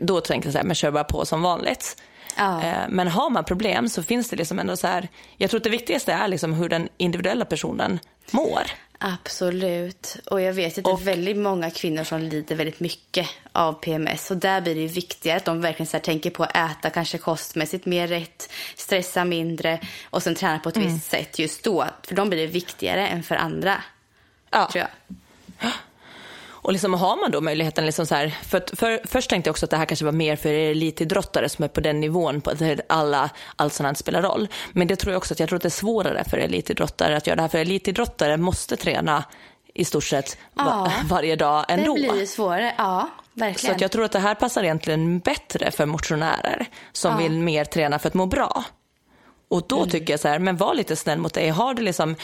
[0.00, 1.96] då tänker jag så här, men kör bara på som vanligt.
[2.36, 2.62] Ja.
[2.64, 5.64] Eh, Men har man problem så finns det liksom ändå så här, jag tror att
[5.64, 7.98] det viktigaste är liksom hur den individuella personen
[8.30, 8.62] mår.
[8.98, 10.16] Absolut.
[10.30, 14.30] Och jag vet att det är väldigt många kvinnor som lider väldigt mycket av PMS.
[14.30, 17.18] Och där blir det ju viktigare att de verkligen så tänker på att äta kanske
[17.18, 20.94] kostmässigt mer rätt, stressa mindre och sen träna på ett Mm.
[20.94, 21.86] visst sätt just då.
[22.02, 23.82] För de blir det viktigare än för andra,
[24.50, 24.68] Ja.
[24.72, 25.16] tror jag.
[26.66, 29.52] Och liksom har man då möjligheten, liksom så här, för, att- för, först tänkte jag
[29.52, 32.50] också att det här kanske var mer för elitidrottare som är på den nivån, på
[32.50, 34.48] att alla, allt sånt här spelar roll.
[34.72, 37.26] Men det tror jag också att jag tror att det är svårare för elitidrottare att
[37.26, 39.24] göra det här, för elitidrottare måste träna
[39.74, 40.92] i stort sett Ja.
[41.08, 41.94] varje dag Det ändå.
[41.94, 42.74] blir ju svårare.
[42.78, 43.74] Ja, Så verkligen.
[43.74, 47.18] att jag tror att det här passar egentligen bättre för motionärer som Ja.
[47.18, 48.64] vill mer träna för att må bra.
[49.50, 49.90] Och då Mm.
[49.90, 51.48] tycker jag så här, men var lite snäll mot dig.
[51.48, 52.16] Har du liksom,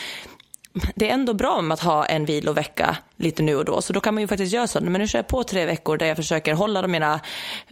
[0.94, 3.82] det är ändå bra med att ha en vilovecka lite nu och då.
[3.82, 4.80] Så då kan man ju faktiskt göra så.
[4.80, 7.20] Men nu kör jag på tre veckor där jag försöker hålla mina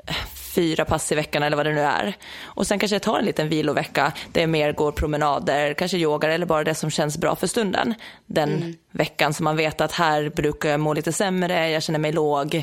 [0.07, 0.15] eh,
[0.55, 2.17] fyra pass i veckan eller vad det nu är.
[2.43, 6.29] Och sen kanske jag tar en liten vilovecka där jag mer går promenader, kanske yogar
[6.29, 7.95] eller bara det som känns bra för stunden.
[8.27, 8.75] Den Mm.
[8.93, 12.63] veckan som man vet att här brukar jag må lite sämre, jag känner mig låg,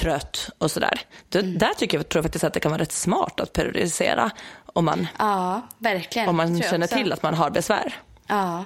[0.00, 1.00] trött och sådär.
[1.34, 1.58] Mm.
[1.58, 4.30] Där tycker jag, tror jag faktiskt att det kan vara rätt smart att periodisera
[4.66, 6.28] om man, Ja, verkligen.
[6.28, 7.94] om man känner till att man har besvär.
[8.34, 8.64] Ja,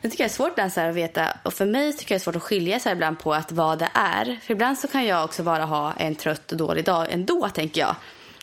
[0.00, 1.36] det tycker jag är svårt ibland så att veta.
[1.42, 3.52] Och för mig tycker jag det är svårt att skilja så här ibland på att
[3.52, 4.38] vad det är.
[4.42, 7.80] För ibland så kan jag också bara ha en trött och dålig dag ändå, tänker
[7.80, 7.96] jag.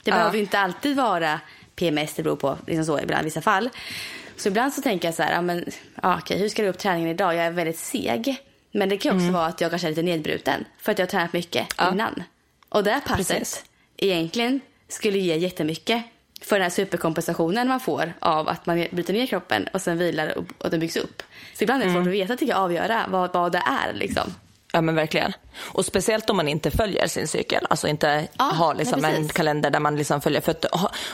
[0.04, 0.16] Det Ja.
[0.16, 1.40] behöver ju inte alltid vara
[1.76, 3.70] PMS, det beror på liksom så ibland vissa fall.
[4.38, 5.66] Så ibland så tänker jag så här, ja, men,
[6.04, 7.36] ja, okej, hur ska du upp träningen idag?
[7.36, 8.38] Jag är väldigt seg.
[8.72, 11.10] Men det kan också vara att jag kanske är lite nedbruten för att jag har
[11.12, 11.88] tränat mycket Mm.
[11.88, 11.92] Ja.
[11.94, 12.24] innan.
[12.70, 13.64] Och det passet Precis.
[13.98, 16.04] egentligen skulle ge jättemycket
[16.50, 20.38] för den här superkompensationen man får av att man bryter ner kroppen och sen vilar
[20.38, 21.24] och, och den byggs upp.
[21.54, 22.08] Så ibland är det svårt Mm.
[22.08, 23.94] att veta, tycker jag, avgöra vad, vad det är.
[23.94, 24.34] Liksom.
[24.74, 25.34] Ja men verkligen.
[25.58, 29.70] Och speciellt om man inte följer sin cykel, alltså inte Ja, har liksom en kalender
[29.70, 30.42] där man liksom följer.
[30.42, 30.66] För att,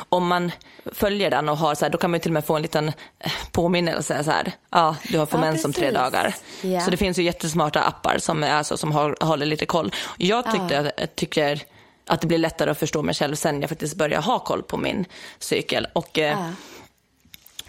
[0.10, 0.52] om man
[0.94, 2.62] följer den och har så här, då kan man ju till och med få en
[2.62, 2.88] liten
[3.20, 6.36] eh, påminnelse så här, ja du har fått Ja, om tre dagar.
[6.62, 6.82] Ja.
[6.82, 9.92] Så det finns ju jättesmarta appar som, är, alltså, som har, håller lite koll.
[10.18, 11.62] Jag tyckte, tycker
[12.06, 14.78] att det blir lättare att förstå mig själv sen jag faktiskt börjar ha koll på
[14.78, 15.06] min
[15.40, 15.88] cykel.
[15.94, 16.52] Och, Ja.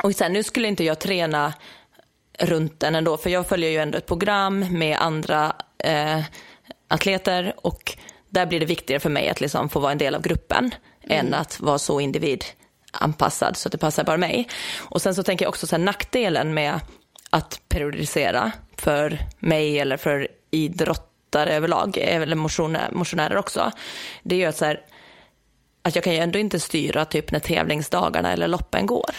[0.03, 1.55] och sen, nu skulle inte jag träna
[2.39, 6.21] runt den ändå, för jag följer ju ändå ett program med andra eh,
[6.89, 7.97] atleter och
[8.29, 10.75] där blir det viktigare för mig att liksom få vara en del av gruppen
[11.09, 14.49] än att vara så individanpassad så att det passar bara mig.
[14.79, 16.81] Och sen så tänker jag också så här, nackdelen med
[17.31, 20.29] att periodisera för mig eller för
[21.35, 23.71] idrottare överlag, eller motionä- motionärer också,
[24.23, 24.81] det ju att så här,
[25.83, 29.11] att jag kan ju ändå inte styra typ när tävlingsdagarna eller loppen går.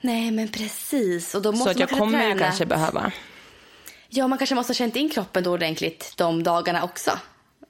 [0.00, 1.34] Nej, men precis.
[1.34, 2.40] Och då måste Så att jag kommer ju träna.
[2.40, 3.12] kanske behöva.
[4.08, 7.10] Ja, man kanske måste ha känt in kroppen då ordentligt de dagarna också.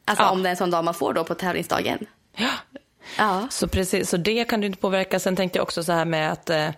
[0.07, 0.31] Alltså Ja.
[0.31, 1.99] om det är en sån dag man får då på tävlingsdagen.
[2.37, 2.51] Ja.
[3.19, 3.47] Ja.
[3.51, 5.21] Så precis, så det kan du inte påverka.
[5.21, 6.69] Sen tänkte jag också så här med att, eh,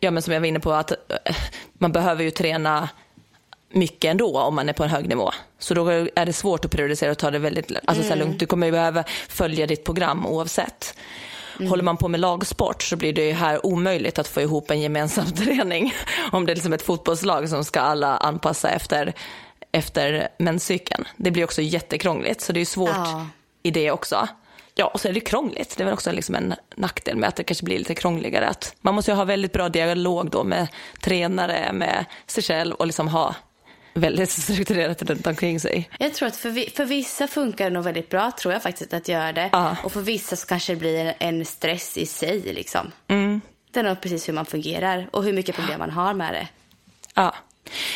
[0.00, 1.36] ja men som jag var inne på, att eh,
[1.78, 2.88] man behöver ju träna
[3.72, 5.30] mycket ändå om man är på en hög nivå.
[5.58, 8.38] Så då är det svårt att periodisera och ta det väldigt alltså, så här lugnt.
[8.38, 10.94] Du kommer ju behöva följa ditt program oavsett.
[11.68, 14.80] Håller man på med lagsport så blir det ju här omöjligt att få ihop en
[14.80, 15.94] gemensam träning.
[16.32, 19.12] Om det är liksom ett fotbollslag som ska alla anpassa efter,
[19.72, 21.04] efter menscykeln.
[21.16, 23.26] Det blir också jättekrångligt så det är svårt Ja.
[23.62, 24.28] i det också.
[24.74, 25.76] Ja, och så är det krångligt.
[25.76, 28.48] Det är väl också liksom en nackdel med att det kanske blir lite krångligare.
[28.48, 30.68] Att man måste ju ha väldigt bra dialog då med
[31.00, 33.34] tränare, med sig själv och liksom ha
[33.94, 35.90] väldigt strukturerat runt omkring sig.
[35.98, 38.92] Jag tror att för, vi- för vissa funkar det nog väldigt bra, tror jag faktiskt,
[38.94, 39.48] att göra det.
[39.52, 39.76] Ja.
[39.84, 42.92] Och för vissa så kanske det blir en, en stress i sig, liksom.
[43.08, 43.40] Mm.
[43.70, 46.48] Det är nog precis hur man fungerar och hur mycket problem man har med det.
[47.14, 47.34] Ja.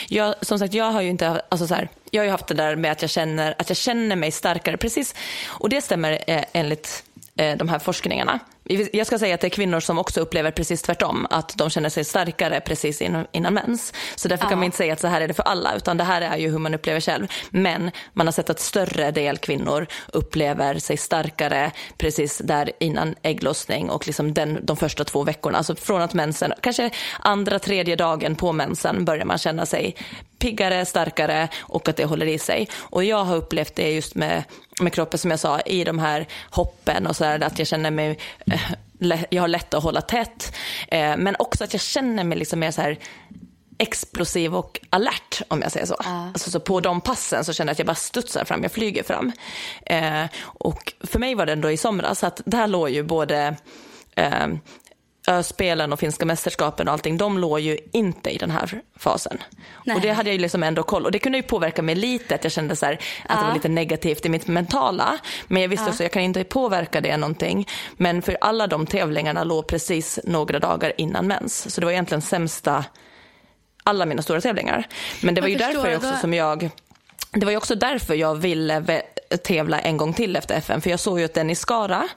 [0.08, 2.54] Jag, som sagt, jag har ju inte, alltså så här, jag har ju haft det
[2.54, 5.14] där med att jag känner, att jag känner mig starkare, precis.
[5.48, 7.04] Och det stämmer eh, enligt
[7.36, 8.38] eh, de här forskningarna.
[8.68, 11.88] Jag ska säga att det är kvinnor som också upplever precis tvärtom, att de känner
[11.88, 13.92] sig starkare precis innan, innan mens.
[14.16, 14.48] Så därför ja.
[14.48, 16.36] kan man inte säga att så här är det för alla, utan det här är
[16.36, 17.26] ju hur man upplever själv.
[17.50, 23.90] Men man har sett att större del kvinnor upplever sig starkare precis där innan ägglossning
[23.90, 25.58] och liksom den, de första två veckorna.
[25.58, 29.96] Alltså från att mensen, kanske andra, tredje dagen på mensen börjar man känna sig
[30.38, 32.68] piggare, starkare och att det håller i sig.
[32.80, 34.44] Och jag har upplevt det just med,
[34.80, 37.90] med kroppen som jag sa i de här hoppen och så där, att jag känner
[37.90, 38.18] mig,
[39.00, 40.56] eh, jag har lätt att hålla tätt.
[40.88, 42.98] Eh, men också att jag känner mig liksom mer så här
[43.78, 45.94] explosiv och alert om jag säger så.
[45.94, 46.26] Uh.
[46.26, 49.02] Alltså, så på de passen så känner jag att jag bara studsar fram, jag flyger
[49.02, 49.32] fram.
[49.86, 53.56] Eh, och för mig var det ändå i somras att där låg ju både
[54.16, 54.46] eh,
[55.42, 59.38] spelen och finska mästerskapen och allting, de låg ju inte i den här fasen.
[59.84, 59.96] Nej.
[59.96, 62.34] Och det hade jag ju liksom ändå koll och det kunde ju påverka mig lite,
[62.34, 63.36] att jag kände så här, att ja.
[63.36, 65.18] det var lite negativt i mitt mentala.
[65.46, 65.90] Men jag visste ja.
[65.90, 67.68] också, jag kan inte påverka det någonting.
[67.96, 71.74] Men för alla de tävlingarna låg precis några dagar innan mens.
[71.74, 72.84] Så det var egentligen sämsta,
[73.84, 74.86] alla mina stora tävlingar.
[75.22, 76.70] Men det var jag ju därför också som jag
[77.40, 79.02] det var ju också därför jag ville
[79.44, 80.80] tävla en gång till efter FN.
[80.80, 82.08] För jag såg ju att den i Skara,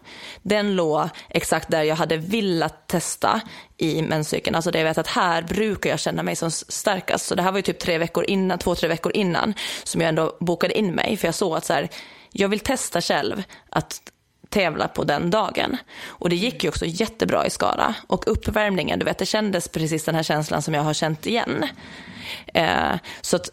[0.41, 3.41] den låg exakt där jag hade velat testa
[3.77, 4.55] i menscykeln.
[4.55, 7.25] Alltså det jag vet att här brukar jag känna mig som starkast.
[7.25, 9.53] Så det här var ju typ tre veckor innan, två, tre veckor innan
[9.83, 11.17] som jag ändå bokade in mig.
[11.17, 11.89] För jag såg att så här,
[12.31, 14.01] jag vill testa själv att
[14.49, 15.77] tävla på den dagen.
[16.05, 17.95] Och det gick ju också jättebra i Skara.
[18.07, 21.67] Och uppvärmningen, du vet, det kändes precis den här känslan som jag har känt igen.
[22.53, 23.49] Eh, så att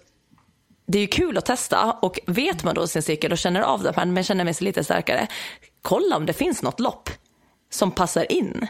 [0.87, 3.83] det är ju kul att testa och vet man då sin cykel och känner av
[3.83, 5.27] det, men känner sig lite starkare,
[5.83, 7.11] kolla om det finns något lopp
[7.70, 8.66] som passar in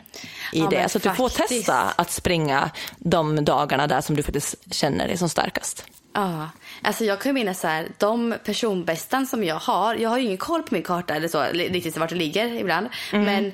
[0.52, 0.88] i ja, det.
[0.88, 5.16] Så att du får testa att springa de dagarna där som du faktiskt känner dig
[5.16, 5.85] som starkast.
[6.14, 6.50] Ja,
[6.83, 10.38] alltså jag kan minnas så här, de personbästan som jag har, jag har ju ingen
[10.38, 13.24] koll på min karta eller så, riktigt vart det ligger ibland, mm.
[13.24, 13.52] men,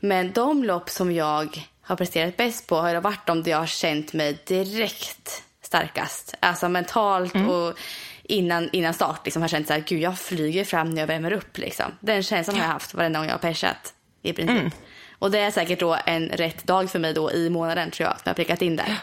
[0.00, 3.66] men de lopp som jag har presterat bäst på har varit de där jag har
[3.66, 6.34] känt mig direkt starkast.
[6.40, 7.48] Alltså mentalt mm.
[7.48, 7.78] och
[8.22, 9.20] innan, innan start.
[9.24, 11.58] Liksom, har känt så här, gud jag flyger fram när jag värmer upp.
[11.58, 11.92] Liksom.
[12.00, 13.94] Den känslan har jag haft varenda gång jag har persat.
[14.22, 14.58] I princip.
[14.58, 14.70] Mm.
[15.18, 18.16] Och det är säkert då en rätt dag för mig då i månaden tror jag,
[18.16, 18.96] som jag har prickat in där.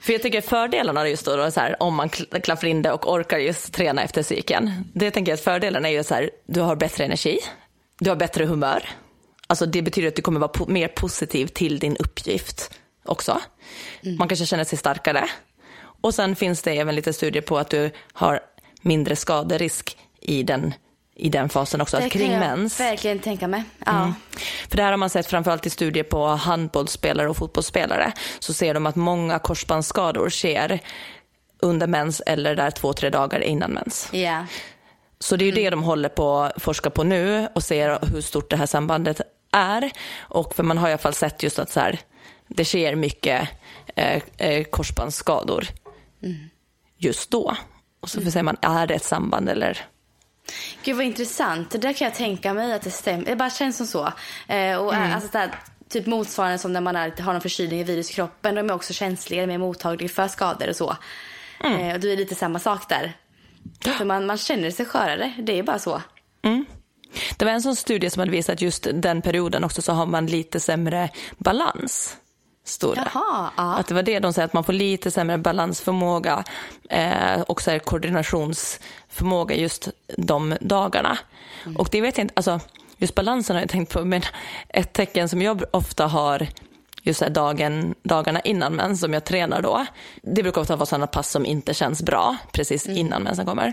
[0.00, 3.12] För jag tycker fördelarna just då, då så här, om man klaffar in det och
[3.12, 4.84] orkar just träna efter cykeln.
[4.94, 7.38] Det tänker jag att fördelen är ju så här, du har bättre energi,
[7.98, 8.88] du har bättre humör.
[9.46, 12.70] Alltså det betyder att du kommer vara po mer positiv till din uppgift
[13.04, 13.40] också.
[14.02, 14.16] Mm.
[14.16, 15.28] Man kanske känner sig starkare.
[16.00, 18.40] Och sen finns det även lite studier på att du har
[18.82, 20.74] mindre skaderisk i den
[21.20, 22.76] i den fasen också, det kring mens.
[22.76, 23.64] Det kan jag verkligen tänka mig.
[23.86, 24.02] Ja.
[24.02, 24.14] Mm.
[24.68, 28.12] För det här har man sett framförallt i studier på handbollsspelare och fotbollsspelare.
[28.38, 30.80] Så ser de att många korsbandsskador sker
[31.58, 34.10] under mens eller där två, tre dagar innan mens.
[34.12, 34.44] Yeah.
[35.18, 35.64] Så det är ju mm.
[35.64, 39.20] det de håller på att forska på nu och ser hur stort det här sambandet
[39.52, 39.90] är.
[40.18, 42.00] Och för man har i alla fall sett just att så här,
[42.48, 43.48] det sker mycket
[43.96, 44.64] eh, eh,
[46.98, 47.56] just då.
[48.00, 49.86] Och så säger man, är det ett samband eller?
[50.84, 51.70] Gud vad intressant.
[51.70, 53.24] Det där kan jag tänka mig att det stämmer.
[53.24, 54.12] Det bara känns som så.
[54.48, 55.12] Eh, och mm.
[55.12, 55.54] alltså där,
[55.88, 58.54] typ motsvarande som när man är, har någon förkylning i virus i kroppen.
[58.54, 60.96] De är också känsligare, mer mottagliga för skador och så.
[61.64, 61.80] Mm.
[61.80, 63.16] Eh, och det är lite samma sak där.
[63.98, 65.32] För man, man känner sig skörare.
[65.38, 66.02] Det är bara så.
[66.42, 66.64] Mm.
[67.36, 70.06] Det var en sån studie som hade visat att just den perioden också så har
[70.06, 72.16] man lite sämre balans
[72.64, 73.10] stod det.
[73.14, 73.74] Jaha, ja.
[73.74, 76.44] Att det var det de säger, att man får lite sämre balansförmåga
[76.90, 81.18] eh, och så här koordinationsförmåga just de dagarna.
[81.64, 81.76] Mm.
[81.76, 82.60] Och det vet jag inte, alltså
[82.96, 84.22] just balansen har jag tänkt på, men
[84.68, 86.46] ett tecken som jag ofta har
[87.02, 89.86] just här dagen, dagarna innan mens som jag tränar då.
[90.22, 92.98] Det brukar ofta vara sådana pass som inte känns bra precis mm.
[92.98, 93.72] innan mensen kommer.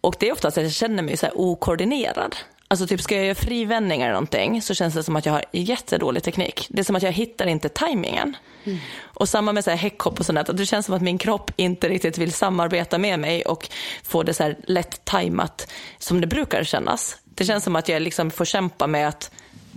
[0.00, 2.36] Och det är ofta så att jag känner mig så här okoordinerad.
[2.68, 5.44] Alltså typ ska jag göra frivändningar eller någonting så känns det som att jag har
[5.52, 6.66] jättedålig teknik.
[6.68, 8.36] Det är som att jag hittar inte tajmingen.
[8.64, 8.78] Mm.
[9.02, 10.56] Och samma med så här häckhopp och sånt.
[10.56, 13.68] Det känns som att min kropp inte riktigt vill samarbeta med mig och
[14.02, 17.16] få det så här lätt tajmat som det brukar kännas.
[17.24, 19.30] Det känns som att jag liksom får kämpa med att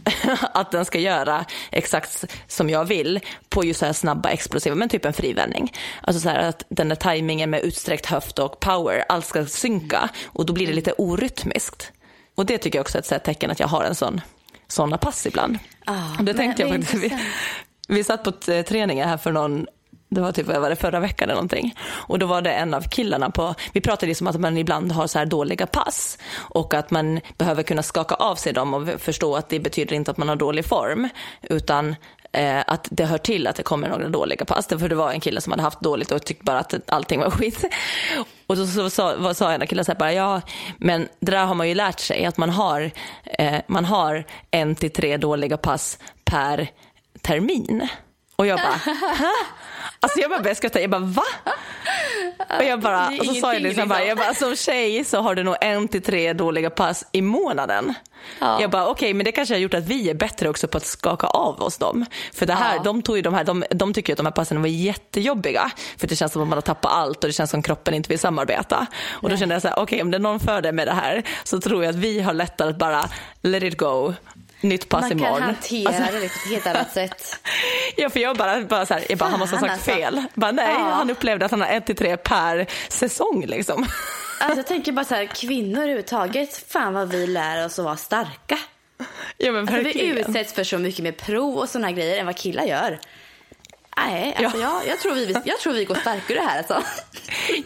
[0.54, 4.90] att den ska göra exakt som jag vill på just så här snabba explosiva, men
[4.90, 5.74] typ en frivändning.
[6.02, 10.10] Alltså så här att den där tajmingen med utsträckt höft och power, allt ska synka
[10.26, 11.92] och då blir det lite orytmiskt.
[12.40, 14.22] Och det tycker jag också är ett tecken att jag har en sån,
[14.68, 15.60] såna pass ibland.
[15.86, 16.94] Ah, det tänkte jag faktiskt.
[16.94, 17.18] Vi,
[17.88, 18.32] vi satt på
[18.64, 19.68] träningen här för någon
[20.10, 21.76] det var typ var det, förra veckan eller någonting.
[21.90, 25.08] Och då var det en av killarna på, vi pratade liksom att man ibland har
[25.08, 29.36] så här dåliga pass och att man behöver kunna skaka av sig dem och förstå
[29.36, 31.10] att det betyder inte att man har dålig form
[31.42, 31.96] utan
[32.32, 34.68] eh, att det hör till att det kommer några dåliga pass.
[34.68, 37.30] För det var en kille som hade haft dåligt och tyckte bara att allting var
[37.32, 37.66] skit.
[38.48, 40.42] Och så, så, så sa en kille så här bara, ja,
[40.78, 42.92] men det där har man ju lärt sig, att man har,
[43.26, 46.68] eh, man har en till tre dåliga pass per
[47.22, 47.88] termin.
[48.36, 49.32] Och jag bara, Hä?
[50.00, 51.24] Alltså jag bara började skratta, jag bara va?
[52.58, 55.36] Och, jag bara, och så sa jag liksom, bara, jag bara, som tjej så har
[55.36, 57.94] du nog en till tre dåliga pass i månaden.
[58.40, 58.62] Ja.
[58.62, 60.78] Jag bara okej okay, men det kanske har gjort att vi är bättre också på
[60.78, 62.06] att skaka av oss dem.
[62.34, 62.82] För det här, ja.
[62.84, 65.72] de, tog ju de, här, de, de tycker att de här passen var jättejobbiga.
[65.98, 67.94] För det känns som att man har tappat allt och det känns som att kroppen
[67.94, 68.88] inte vill samarbeta.
[69.10, 70.94] Och då kände jag så här, okej okay, om det är någon fördel med det
[70.94, 73.10] här så tror jag att vi har lättare att bara
[73.42, 74.14] let it go
[74.62, 75.32] nytt pass imorgon.
[75.32, 77.40] Man kan hantera alltså, det på ett helt annat sätt.
[77.96, 79.92] ja, för jag bara, bara så här, jag bara, han måste ha sagt alltså.
[79.92, 80.24] fel.
[80.34, 80.80] Bara, nej, ja.
[80.80, 83.86] han upplevde att han har ett till tre per säsong liksom.
[84.40, 87.98] alltså, jag tänker bara så här, kvinnor överhuvudtaget, fan vad vi lär oss att vara
[87.98, 88.60] starka.
[89.38, 92.38] Ja, men alltså, vi utsätts för så mycket mer prov och sådana grejer än vad
[92.38, 93.00] killar gör.
[94.06, 94.82] Nej, alltså ja.
[94.84, 96.58] jag, jag, tror vi, jag tror vi går starkare här.
[96.58, 96.84] Alltså.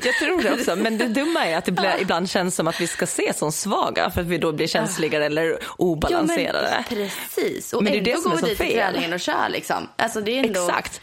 [0.03, 2.81] Jag tror det också, men det dumma är att det blir, ibland känns som att
[2.81, 6.85] vi ska ses som svaga för att vi då blir känsligare eller obalanserade.
[6.89, 9.13] Ja, men, precis, och men det är ändå det som går vi dit till träningen
[9.13, 9.49] och kör.
[9.49, 9.89] Liksom.
[9.95, 10.65] Alltså, det är ändå...
[10.65, 11.01] Exakt.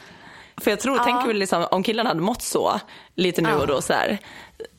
[0.56, 1.04] För jag tror, ja.
[1.04, 2.80] tänker väl liksom, om killarna hade mått så
[3.14, 3.56] lite nu ja.
[3.56, 4.18] och då så här,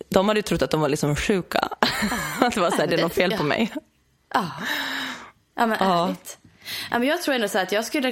[0.10, 1.68] de hade ju trott att de var liksom sjuka.
[1.80, 1.88] Ja.
[2.48, 3.74] att det var så här, det är något fel på mig.
[4.34, 4.52] Ja,
[5.56, 6.38] ja men ärligt.
[6.92, 8.12] Men jag tror ändå så att jag skulle,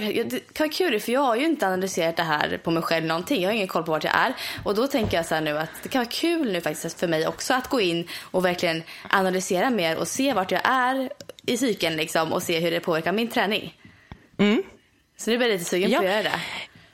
[0.60, 3.42] vara kul för jag har ju inte analyserat det här på mig själv någonting.
[3.42, 4.34] Jag har ingen koll på vart jag är.
[4.64, 7.28] Och då tänker jag så nu att det kan vara kul nu faktiskt för mig
[7.28, 11.10] också att gå in och verkligen analysera mer och se vart jag är
[11.46, 13.74] i cykeln liksom och se hur det påverkar min träning.
[14.38, 14.64] Mm.
[15.18, 16.00] Så nu blir jag lite sugen ja.
[16.00, 16.40] på att göra det.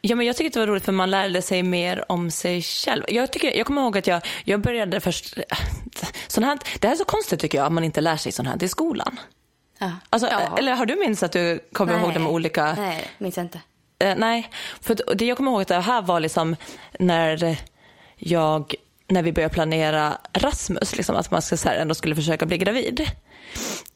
[0.07, 3.03] Ja, men jag tycker det var roligt för man lärde sig mer om sig själv.
[3.07, 5.37] Jag, tycker, jag kommer ihåg att jag, jag började först...
[6.27, 8.47] Sån här, det här är så konstigt tycker jag, att man inte lär sig sånt
[8.47, 9.19] här i skolan.
[9.77, 9.91] Ja.
[10.09, 10.57] Alltså, ja.
[10.57, 12.01] Eller har du minns att du kommer nej.
[12.01, 12.73] ihåg de olika?
[12.73, 13.61] Nej, minns jag inte.
[13.99, 14.49] Eh, nej,
[14.81, 16.55] för det jag kommer ihåg att det här var liksom
[16.99, 17.57] när
[18.15, 18.75] jag,
[19.07, 22.57] när vi började planera Rasmus, liksom, att man ska, så här, ändå skulle försöka bli
[22.57, 23.07] gravid.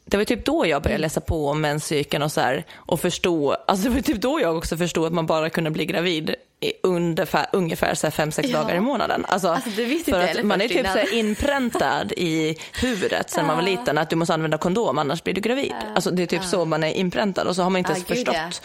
[0.06, 1.02] Det var typ då jag började mm.
[1.02, 4.58] läsa på om menscykeln och, så här, och förstå, alltså det var typ då jag
[4.58, 6.36] också förstod att man bara kunde bli gravid
[6.84, 8.62] ungefär, ungefär så fem, sex ja.
[8.62, 9.26] dagar i månaden.
[9.28, 9.70] Alltså, alltså
[10.06, 13.48] för att man är typ så inpräntad i huvudet sen ja.
[13.48, 15.72] man var liten att du måste använda kondom annars blir du gravid.
[15.82, 15.94] Ja.
[15.96, 18.62] Alltså, det är typ så man är inpräntad och så har man inte ens förstått.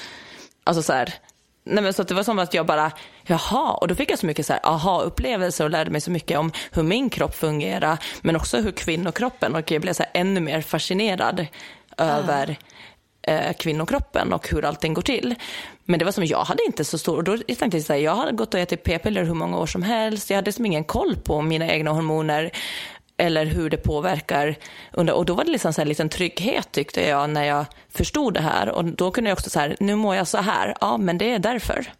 [0.64, 1.14] Alltså så här,
[1.64, 2.92] Nej, men så det var som att jag bara,
[3.26, 6.38] jaha, och då fick jag så mycket så här, aha-upplevelser och lärde mig så mycket
[6.38, 10.40] om hur min kropp fungerar, men också hur kvinnokroppen, och jag blev så här, ännu
[10.40, 11.46] mer fascinerad
[11.96, 12.04] ah.
[12.04, 12.56] över
[13.22, 15.34] eh, kvinnokroppen och hur allting går till.
[15.84, 18.00] Men det var som, jag hade inte så stor, och då tänkte jag så här,
[18.00, 20.84] jag hade gått och ätit p-piller hur många år som helst, jag hade som ingen
[20.84, 22.50] koll på mina egna hormoner
[23.16, 24.56] eller hur det påverkar.
[24.92, 28.34] Och då var det liksom så här en liten trygghet tyckte jag när jag förstod
[28.34, 28.68] det här.
[28.68, 31.30] Och då kunde jag också så här, nu mår jag så här, ja men det
[31.30, 31.92] är därför.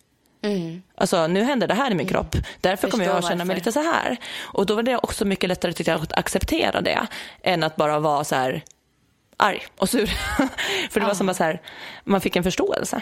[0.44, 0.82] Mm.
[0.94, 3.72] Alltså nu händer det här i min kropp, därför kommer jag att känna mig lite
[3.72, 4.16] så här.
[4.42, 7.06] Och då var det också mycket lättare tyckte jag, att acceptera det
[7.42, 8.64] än att bara vara så här
[9.36, 10.06] arg och sur.
[10.90, 11.60] För det var som att så här,
[12.04, 13.00] man fick en förståelse.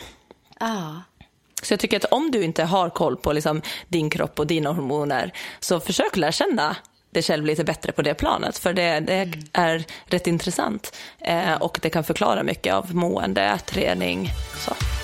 [0.60, 0.92] Ah.
[1.62, 4.72] Så jag tycker att om du inte har koll på liksom din kropp och dina
[4.72, 6.76] hormoner så försök lära känna
[7.10, 8.58] dig själv lite bättre på det planet.
[8.58, 9.40] För det, det mm.
[9.52, 14.30] är rätt intressant eh, och det kan förklara mycket av mående, träning.
[14.58, 15.01] Så.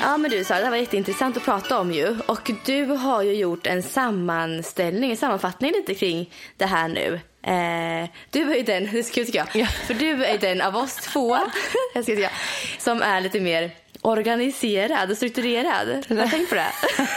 [0.00, 2.16] Ja men du Sara, det här var jätteintressant att prata om ju.
[2.26, 7.20] Och du har ju gjort en sammanställning, en sammanfattning lite kring det här nu.
[7.42, 9.66] Eh, du är ju den, det ska jag, ja.
[9.66, 11.38] för du är den av oss två
[11.94, 12.30] jag
[12.78, 13.70] som är lite mer
[14.02, 15.88] organiserad och strukturerad.
[15.88, 16.72] Har du tänkt på det?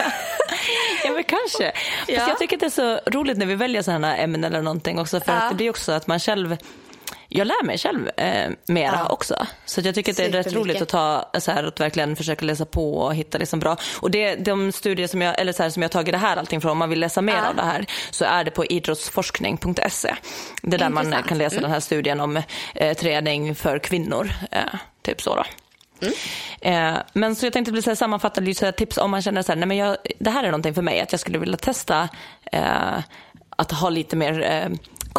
[1.03, 1.71] ja men kanske.
[2.07, 2.27] Ja.
[2.27, 5.19] jag tycker att det är så roligt när vi väljer sådana ämnen eller någonting också
[5.19, 5.37] för ja.
[5.37, 6.57] att det blir också att man själv
[7.29, 9.07] jag lär mig själv eh, mera ja.
[9.09, 9.45] också.
[9.65, 12.45] Så jag tycker att det är rätt roligt att ta så här, att verkligen försöka
[12.45, 13.77] läsa på och hitta liksom bra.
[13.99, 16.61] Och det, de studier som jag, eller så här, som jag tagit det här allting
[16.61, 17.49] från, om man vill läsa mer ja.
[17.49, 20.15] av det här, så är det på idrottsforskning.se.
[20.61, 21.61] Det är där man kan läsa mm.
[21.61, 22.41] den här studien om
[22.75, 24.31] eh, träning för kvinnor.
[24.51, 24.63] Eh,
[25.01, 25.43] typ så då.
[26.01, 26.13] Mm.
[26.61, 29.67] Eh, men så jag tänkte bli sammanfatta lite tips om man känner så här, nej
[29.67, 32.09] men jag, det här är någonting för mig, att jag skulle vilja testa
[32.51, 32.99] eh,
[33.49, 34.69] att ha lite mer eh,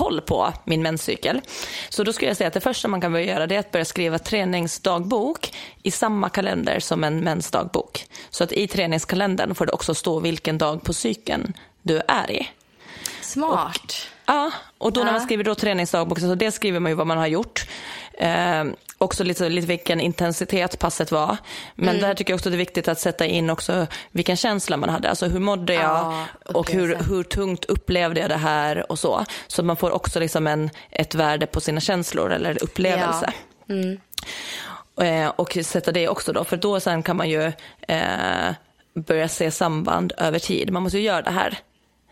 [0.00, 1.40] koll på min menscykel.
[1.88, 3.70] Så då skulle jag säga att det första man kan börja göra det är att
[3.70, 8.06] börja skriva träningsdagbok i samma kalender som en mensdagbok.
[8.30, 12.48] Så att i träningskalendern får det också stå vilken dag på cykeln du är i.
[13.20, 13.80] Smart.
[13.80, 13.92] Och,
[14.26, 17.18] ja, och då när man skriver då träningsdagbok, så det skriver man ju vad man
[17.18, 17.66] har gjort.
[18.12, 18.64] Eh,
[19.00, 21.36] också lite, lite vilken intensitet passet var.
[21.74, 22.00] Men mm.
[22.00, 25.10] där tycker jag också det är viktigt att sätta in också vilken känsla man hade.
[25.10, 29.24] Alltså hur mådde jag ah, och hur, hur tungt upplevde jag det här och så.
[29.46, 33.32] Så man får också liksom en, ett värde på sina känslor eller upplevelse.
[33.66, 33.74] Ja.
[33.74, 34.00] Mm.
[35.00, 37.52] Eh, och sätta det också då, för då sen kan man ju
[37.88, 38.54] eh,
[38.94, 40.70] börja se samband över tid.
[40.70, 41.58] Man måste ju göra det här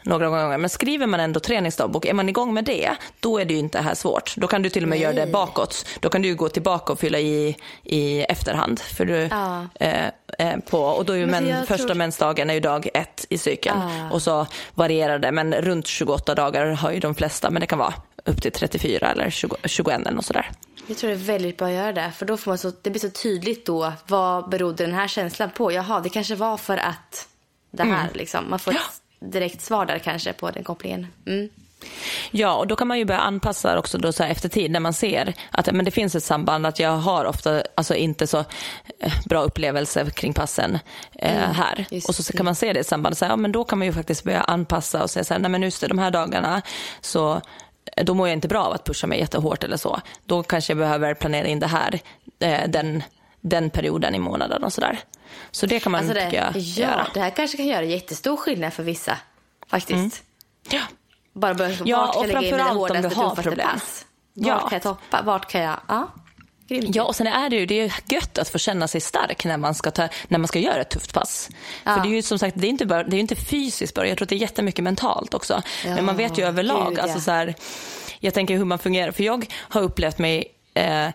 [0.03, 0.59] några gånger.
[0.59, 2.91] Men skriver man ändå träningsdagbok, är man igång med det,
[3.21, 4.35] då är det ju inte här svårt.
[4.37, 5.03] Då kan du till och med Nej.
[5.03, 5.87] göra det bakåt.
[6.01, 8.81] Då kan du gå tillbaka och fylla i i efterhand.
[8.81, 9.67] För du, ja.
[9.75, 10.07] eh,
[10.39, 11.95] eh, på, och då är ju men, första tror...
[11.95, 13.81] mensdagen är ju dag ett i cykeln.
[13.81, 14.11] Ja.
[14.11, 17.79] Och så varierar det, men runt 28 dagar har ju de flesta, men det kan
[17.79, 17.95] vara
[18.25, 20.51] upp till 34 eller 20, 21 eller något sådär.
[20.87, 22.91] Jag tror det är väldigt bra att göra det, för då får man så, det
[22.91, 25.73] blir så tydligt då, vad berodde den här känslan på?
[25.73, 27.29] Jaha, det kanske var för att
[27.71, 28.13] det här mm.
[28.15, 28.51] liksom.
[28.51, 28.79] Man får ett
[29.21, 31.07] direkt svar där kanske på den kopplingen.
[31.27, 31.49] Mm.
[32.31, 34.93] Ja, och då kan man ju börja anpassa också då så efter tid när man
[34.93, 38.39] ser att men det finns ett samband att jag har ofta alltså inte så
[39.01, 40.79] eh, bra upplevelser kring passen
[41.15, 41.87] eh, mm, här.
[42.09, 43.87] Och så, så kan man se det sambandet, så här, ja, men då kan man
[43.87, 46.63] ju faktiskt börja anpassa och säga så här, nej men just det, de här dagarna
[47.01, 47.41] så
[47.97, 50.01] eh, då mår jag inte bra av att pusha mig jättehårt eller så.
[50.25, 52.01] Då kanske jag behöver planera in det här,
[52.41, 53.03] eh, den,
[53.41, 54.99] den perioden i månaden och sådär.
[55.51, 57.07] Så det kan man alltså det, ja, göra.
[57.15, 59.19] Det här kanske kan göra jättestor skillnad för vissa
[59.67, 59.93] faktiskt.
[59.93, 60.11] Mm.
[60.71, 60.81] Ja.
[61.33, 64.07] Bara börja, ja, vart kan jag lägga in mina hårdaste, tuffaste pass?
[64.35, 64.59] Vart ja.
[64.59, 65.23] kan jag toppa?
[65.23, 65.81] Vart kan jag...
[65.89, 66.09] Ja.
[66.71, 69.57] Ja, och sen är det ju det är gött att få känna sig stark när
[69.57, 71.49] man ska, ta, när man ska göra ett tufft pass.
[71.85, 71.95] Ja.
[71.95, 74.09] För det är ju som sagt, det är inte, bara, det är inte fysiskt bara,
[74.09, 75.63] jag tror att det är jättemycket mentalt också.
[75.85, 77.55] Ja, Men man vet ju överlag, gud, alltså så här,
[78.21, 81.09] jag tänker hur man fungerar, för jag har upplevt mig eh,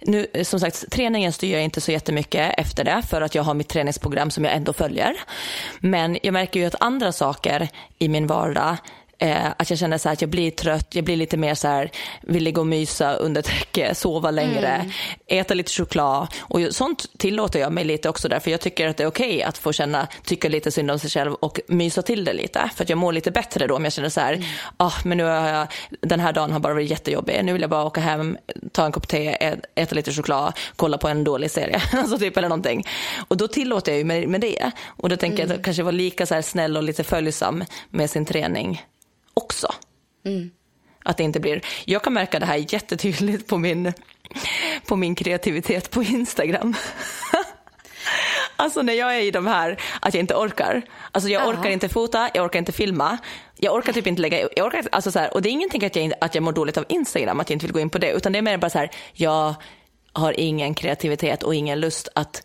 [0.00, 3.54] nu, som sagt, träningen styr jag inte så jättemycket efter det för att jag har
[3.54, 5.16] mitt träningsprogram som jag ändå följer.
[5.80, 8.76] Men jag märker ju att andra saker i min vardag
[9.22, 11.90] Eh, att jag känner så att jag blir trött, jag blir lite mer så här,
[12.22, 14.90] vill ligga och mysa under täcke, sova längre, mm.
[15.26, 16.28] äta lite choklad.
[16.40, 19.42] Och sånt tillåter jag mig lite också därför jag tycker att det är okej okay
[19.42, 22.70] att få känna, tycka lite synd om sig själv och mysa till det lite.
[22.74, 24.46] För att jag mår lite bättre då om jag känner så här, mm.
[24.76, 25.66] ah, men nu har jag,
[26.00, 28.38] den här dagen har bara varit jättejobbig, nu vill jag bara åka hem,
[28.72, 32.48] ta en kopp te, äta lite choklad, kolla på en dålig serie, alltså typ eller
[32.48, 32.86] någonting.
[33.28, 34.70] Och då tillåter jag ju mig med det.
[34.86, 35.50] Och då tänker mm.
[35.50, 38.82] jag att kanske vara lika så här snäll och lite följsam med sin träning
[39.34, 39.74] också.
[40.24, 40.50] Mm.
[41.04, 43.92] Att det inte blir, jag kan märka det här jättetydligt på min,
[44.86, 46.74] på min kreativitet på Instagram.
[48.56, 50.82] Alltså när jag är i de här, att jag inte orkar.
[51.12, 53.18] Alltså jag orkar inte fota, jag orkar inte filma.
[53.56, 55.96] Jag orkar typ inte lägga, jag orkar, alltså så här, och det är ingenting att
[55.96, 58.10] jag, att jag mår dåligt av Instagram, att jag inte vill gå in på det.
[58.10, 59.54] Utan det är mer bara så här, jag
[60.12, 62.42] har ingen kreativitet och ingen lust att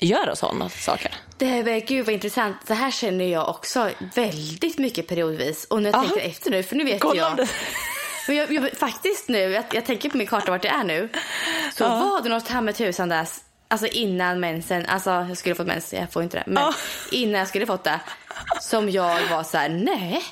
[0.00, 1.14] göra sådana saker.
[1.38, 2.56] Det här, gud vad intressant.
[2.66, 5.64] Det här känner jag också väldigt mycket periodvis.
[5.64, 6.08] Och när jag Aha.
[6.08, 7.36] tänker efter nu, för nu vet Kolla jag.
[7.36, 7.48] Det.
[8.28, 11.08] Men jag, jag, faktiskt nu, jag, jag, tänker på min karta vart jag är nu.
[11.74, 11.88] Så ja.
[11.88, 13.28] var det något här med tusan där,
[13.68, 16.44] alltså innan mensen, alltså jag skulle fått mens, jag får inte det.
[16.46, 16.74] Men ja.
[17.10, 18.00] innan jag skulle fått det.
[18.60, 20.22] Som jag var så här, nej,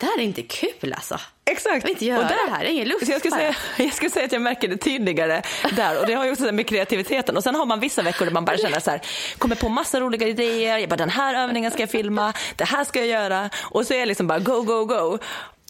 [0.00, 1.18] det här är inte kul alltså.
[1.44, 1.84] Exakt.
[1.84, 4.26] Jag inte göra och där, det här, ingen lust jag skulle, säga, jag skulle säga
[4.26, 5.42] att jag märker det tydligare
[5.76, 8.32] där och det har ju också med kreativiteten och sen har man vissa veckor där
[8.32, 9.00] man bara känner så här,
[9.38, 12.84] kommer på massa roliga idéer, jag bara den här övningen ska jag filma, det här
[12.84, 15.18] ska jag göra och så är jag liksom bara go, go, go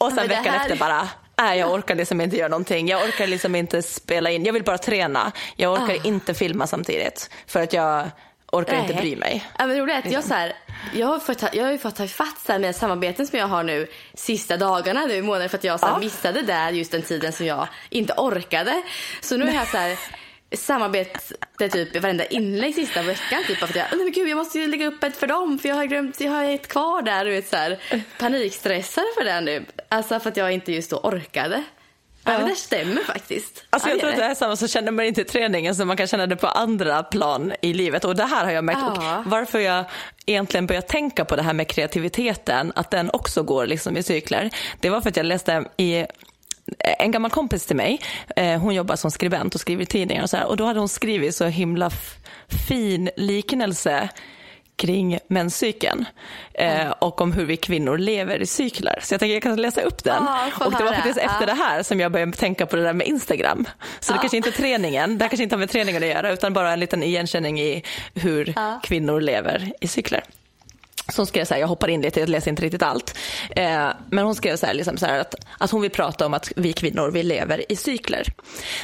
[0.00, 0.60] och sen veckan här...
[0.60, 1.08] efter bara
[1.38, 2.88] Nej, jag orkar liksom inte göra någonting.
[2.88, 4.44] Jag orkar liksom inte spela in.
[4.44, 5.32] Jag vill bara träna.
[5.56, 6.06] Jag orkar ah.
[6.06, 7.30] inte filma samtidigt.
[7.46, 8.10] För att jag
[8.52, 8.82] orkar Nej.
[8.82, 9.46] inte bry mig.
[9.58, 10.52] Ja, men att jag, så här,
[10.94, 13.86] jag, har fått, jag har ju fått ta ifatt med samarbeten som jag har nu
[14.14, 15.98] sista dagarna nu i månaden för att jag så här, ja.
[15.98, 18.82] missade där just den tiden som jag inte orkade.
[19.20, 19.98] Så nu är jag så här
[20.56, 21.18] samarbete
[21.68, 23.42] typ varenda inlägg sista veckan.
[23.46, 25.58] Typ, för att jag, nej men gud, jag måste ju lägga upp ett för dem
[25.58, 27.26] för jag har glömt, jag har ett kvar där.
[27.26, 27.78] Och vet, så här,
[28.18, 29.64] panikstressad för det nu.
[29.88, 31.64] Alltså för att jag inte just då orkade.
[32.24, 33.64] Ja, det stämmer faktiskt.
[33.70, 35.96] Alltså jag tror att det är samma, så känner man inte i träningen så man
[35.96, 38.04] kan känna det på andra plan i livet.
[38.04, 38.80] Och det här har jag märkt.
[38.80, 39.24] Ja.
[39.26, 39.84] varför jag
[40.26, 44.50] egentligen började tänka på det här med kreativiteten, att den också går liksom i cykler.
[44.80, 46.06] Det var för att jag läste i
[46.78, 48.00] en gammal kompis till mig,
[48.36, 50.78] eh, hon jobbar som skribent och skriver i tidningar och så här, och då hade
[50.78, 51.90] hon skrivit så himla
[52.68, 54.08] fin liknelse
[54.80, 56.04] kring menscykeln
[56.54, 58.98] eh, och om hur vi kvinnor lever i cyklar.
[59.02, 60.28] Så jag tänker jag kan läsa upp den.
[60.28, 61.22] Ah, och det var faktiskt ah.
[61.22, 63.68] efter det här som jag började tänka på det där med Instagram.
[64.00, 64.16] Så ah.
[64.16, 66.72] det kanske inte är träningen, det kanske inte har med träningen att göra utan bara
[66.72, 67.82] en liten igenkänning i
[68.14, 70.22] hur kvinnor lever i cyklar.
[71.10, 73.18] Så hon skrev så här, jag hoppar in lite, jag läser inte riktigt allt.
[73.50, 76.34] Eh, men hon skrev så här, liksom så här att, att hon vill prata om
[76.34, 78.26] att vi kvinnor, vi lever i cykler.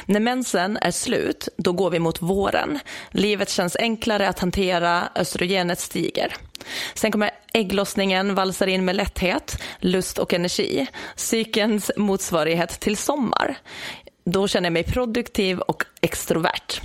[0.05, 2.79] När mensen är slut, då går vi mot våren.
[3.11, 6.35] Livet känns enklare att hantera, östrogenet stiger.
[6.93, 10.87] Sen kommer ägglossningen, valsar in med lätthet, lust och energi.
[11.15, 13.57] Cykelns motsvarighet till sommar.
[14.25, 16.81] Då känner jag mig produktiv och extrovert.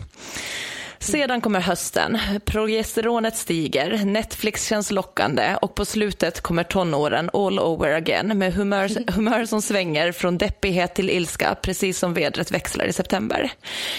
[1.03, 2.19] Sedan kommer hösten.
[2.45, 9.11] Progesteronet stiger, Netflix känns lockande och på slutet kommer tonåren all over again med humör,
[9.13, 13.53] humör som svänger från deppighet till ilska precis som vädret växlar i september.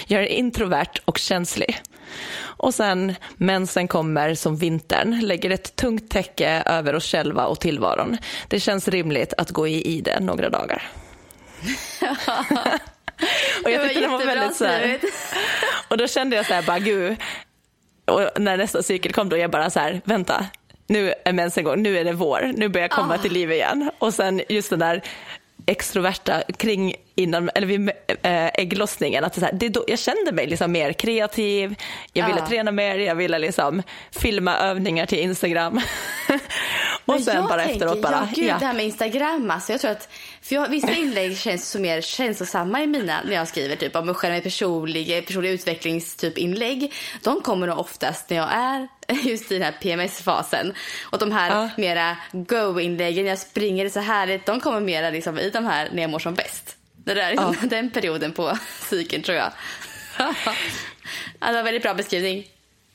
[0.06, 1.80] Jag är introvert och känslig.
[2.36, 8.16] Och sen mensen kommer som vintern, lägger ett tungt täcke över oss själva och tillvaron.
[8.48, 10.90] Det känns rimligt att gå i ide några dagar.
[13.64, 14.98] och jag tyckte den var väldigt så här,
[15.88, 17.16] Och då kände jag så här, bara gud,
[18.04, 20.46] och när nästa cykel kom då jag bara så här, vänta,
[20.86, 23.22] nu är mensen igång, nu är det vår, nu börjar jag komma oh.
[23.22, 23.90] till liv igen.
[23.98, 25.02] Och sen just den där
[25.66, 27.90] extroverta kring innan, eller vid
[28.22, 29.24] äh, ägglossningen.
[29.24, 31.74] Att det, så här, det då, jag kände mig liksom mer kreativ,
[32.12, 32.46] jag ville ja.
[32.46, 35.80] träna mer, jag ville liksom filma övningar till Instagram.
[37.04, 38.12] och sen bara tänker, efteråt bara...
[38.12, 38.56] Ja, gud, ja.
[38.58, 40.08] det här med Instagram, alltså, jag tror att
[40.44, 44.06] för jag, vissa inlägg känns så mer känslosamma i mina när jag skriver typ om
[44.06, 46.92] mig själv, personlig, personlig utvecklingstyp inlägg.
[47.22, 48.88] De kommer nog oftast när jag är
[49.28, 50.74] just i den här PMS-fasen.
[51.02, 51.70] Och de här ja.
[51.76, 56.10] mera go-inläggen, jag springer, så härligt, de kommer mera liksom i de här när jag
[56.10, 56.76] mår som bäst.
[57.04, 57.66] Det där, liksom, ja.
[57.70, 59.52] Den perioden på cykeln tror jag.
[60.18, 60.34] ja,
[61.40, 62.46] det var en väldigt bra beskrivning.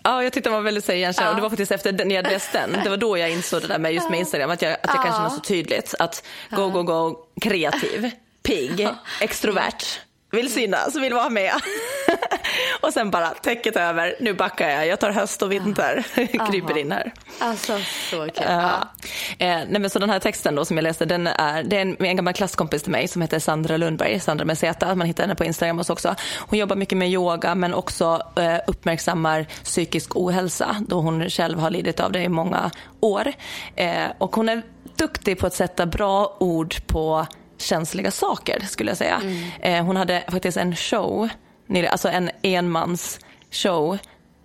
[0.03, 0.91] Ja, jag tyckte den var väldigt så.
[0.93, 1.29] Ja.
[1.29, 3.67] Och det var faktiskt efter när jag läste den, det var då jag insåg det
[3.67, 5.03] där med just med Instagram, att jag, att jag ja.
[5.03, 8.11] kan känna så tydligt att go, go, go, kreativ,
[8.43, 8.87] pigg,
[9.21, 9.99] extrovert
[10.31, 11.53] vill synas, vill vara med.
[12.81, 16.05] och sen bara täcket över, nu backar jag, jag tar höst och vinter,
[16.51, 17.13] kryper in här.
[17.39, 18.47] Alltså så kul.
[18.47, 18.83] Uh,
[19.39, 21.81] eh, nej, men så den här texten då som jag läste, den är, det är
[21.81, 25.23] en, en gammal klasskompis till mig som heter Sandra Lundberg, Sandra med Z, man hittar
[25.23, 26.15] henne på Instagram också.
[26.39, 31.69] Hon jobbar mycket med yoga men också eh, uppmärksammar psykisk ohälsa då hon själv har
[31.69, 33.33] lidit av det i många år.
[33.75, 34.61] Eh, och hon är
[34.95, 37.27] duktig på att sätta bra ord på
[37.61, 39.21] känsliga saker skulle jag säga.
[39.23, 39.49] Mm.
[39.61, 41.29] Eh, hon hade faktiskt en show,
[41.89, 43.19] alltså en enmans
[43.51, 43.97] show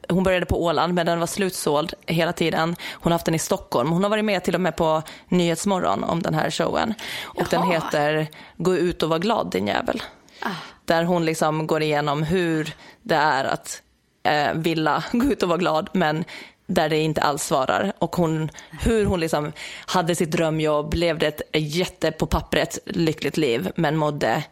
[0.09, 2.77] hon började på Åland men den var slutsåld hela tiden.
[2.93, 3.91] Hon har haft den i Stockholm.
[3.91, 6.95] Hon har varit med till och med på Nyhetsmorgon om den här showen.
[7.25, 7.61] Och Jaha.
[7.63, 10.03] den heter Gå ut och var glad din jävel.
[10.41, 10.49] Ah.
[10.85, 13.83] Där hon liksom går igenom hur det är att
[14.23, 16.25] eh, vilja gå ut och vara glad men
[16.67, 17.93] där det inte alls svarar.
[17.99, 18.51] Och hon,
[18.83, 19.53] hur hon liksom
[19.87, 24.45] hade sitt drömjobb, levde ett jätte på pappret lyckligt liv men mådde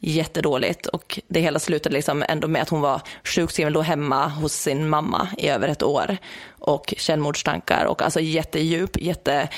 [0.00, 4.52] jättedåligt och det hela slutade liksom ändå med att hon var sjukskriven, låg hemma hos
[4.52, 6.16] sin mamma i över ett år
[6.48, 9.48] och självmordstankar och alltså jättedjup, jättehemsk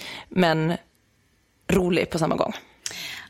[0.00, 0.76] eh, men
[1.68, 2.52] rolig på samma gång.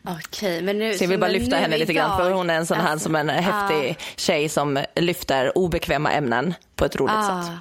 [0.05, 2.66] Okej, men nu, så jag vill bara lyfta henne lite grann för hon är en
[2.66, 4.05] sån här alltså, som en häftig ah.
[4.16, 7.42] tjej som lyfter obekväma ämnen på ett roligt ah.
[7.42, 7.53] sätt.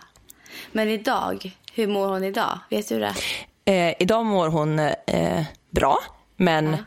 [0.72, 2.60] Men idag, hur mår hon idag?
[2.70, 3.16] Vet du det?
[3.66, 6.00] Eh, idag mår hon eh, bra,
[6.38, 6.78] men ah.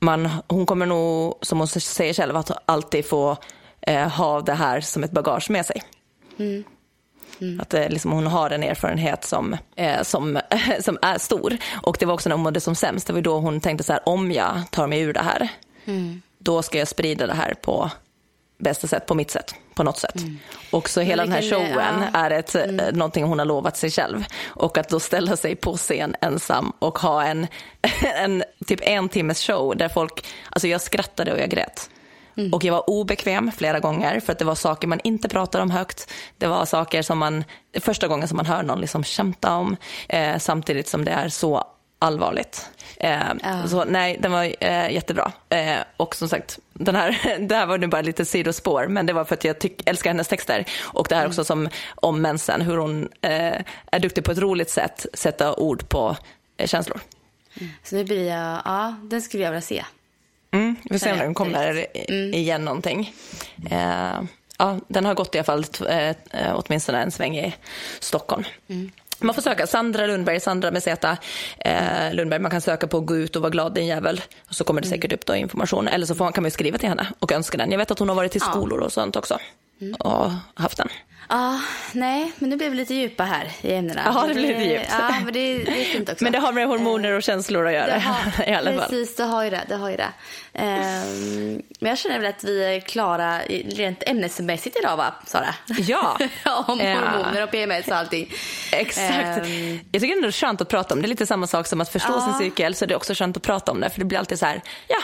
[0.00, 3.36] man, hon kommer nog, som hon säger själv, att alltid få
[3.80, 5.82] eh, ha det här som ett bagage med sig.
[6.38, 6.64] Mm.
[7.40, 7.60] Mm.
[7.60, 10.40] Att eh, liksom, hon har en erfarenhet som, eh, som,
[10.80, 11.56] som är stor.
[11.82, 13.06] Och det var också när hon mådde som sämst.
[13.06, 15.48] Det var då hon tänkte så här, om jag tar mig ur det här,
[15.84, 16.22] mm.
[16.38, 17.90] då ska jag sprida det här på
[18.58, 20.16] bästa sätt, på mitt sätt, på något sätt.
[20.16, 20.38] Mm.
[20.70, 22.18] Och så hela den här showen ja.
[22.18, 22.80] är ett, mm.
[22.80, 24.24] Eh, någonting hon har lovat sig själv.
[24.46, 27.46] Och att då ställa sig på scen ensam och ha en,
[28.16, 31.90] en typ en timmes show där folk, alltså jag skrattade och jag grät.
[32.36, 32.52] Mm.
[32.52, 35.70] Och jag var obekväm flera gånger för att det var saker man inte pratade om
[35.70, 36.10] högt.
[36.38, 37.44] Det var saker som man,
[37.80, 39.76] första gången som man hör någon liksom kämta om,
[40.08, 41.64] eh, samtidigt som det är så
[41.98, 42.70] allvarligt.
[42.96, 43.66] Eh, uh.
[43.66, 45.32] Så nej, den var eh, jättebra.
[45.48, 49.12] Eh, och som sagt, den här, det här var nu bara lite sidospår, men det
[49.12, 50.64] var för att jag tyck, älskar hennes texter.
[50.82, 51.30] Och det här mm.
[51.30, 53.60] också som om mensen, hur hon eh,
[53.92, 56.16] är duktig på ett roligt sätt sätta ord på
[56.56, 57.00] eh, känslor.
[57.60, 57.72] Mm.
[57.84, 59.84] Så nu blir jag, ja, den skulle jag vilja se.
[60.54, 62.34] Mm, vi får se om den kommer mm.
[62.34, 63.14] igen någonting.
[63.70, 64.20] Eh,
[64.58, 66.16] ja, den har gått i alla fall eh,
[66.54, 67.54] åtminstone en sväng i
[68.00, 68.44] Stockholm.
[68.68, 68.90] Mm.
[69.20, 71.16] Man får söka Sandra Lundberg, Sandra med Z
[71.58, 72.40] eh, Lundberg.
[72.40, 74.20] Man kan söka på gå ut och vara glad din jävel.
[74.48, 74.96] Och så kommer det mm.
[74.96, 75.88] säkert upp då information.
[75.88, 77.70] Eller så får man, kan man skriva till henne och önska den.
[77.70, 79.38] Jag vet att hon har varit till skolor och sånt också.
[79.80, 79.94] Mm.
[79.94, 80.88] Och haft den.
[81.28, 81.60] Ja,
[81.92, 84.02] nej, men nu blev vi lite djupa här i ämnena.
[84.04, 84.86] Ja, det blev lite djupt.
[84.90, 86.24] Ja, men det, det är fint också.
[86.24, 88.80] Men det har med hormoner och känslor att göra har, i alla fall.
[88.80, 89.64] Precis, det har ju det.
[89.68, 90.12] det, har ju det.
[90.52, 95.54] Um, men jag känner väl att vi är klara rent ämnesmässigt idag, va, Sara?
[95.66, 96.18] Ja.
[96.66, 98.32] om hormoner och PMS och allting.
[98.72, 99.46] Exakt.
[99.46, 101.06] Um, jag tycker det är skönt att prata om det.
[101.06, 102.20] är lite samma sak som att förstå ja.
[102.20, 103.90] sin cykel, så det är också skönt att prata om det.
[103.90, 104.98] För det blir alltid så här, ja,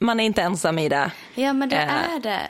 [0.00, 1.10] man är inte ensam i det.
[1.34, 2.40] Ja, men det uh, är det.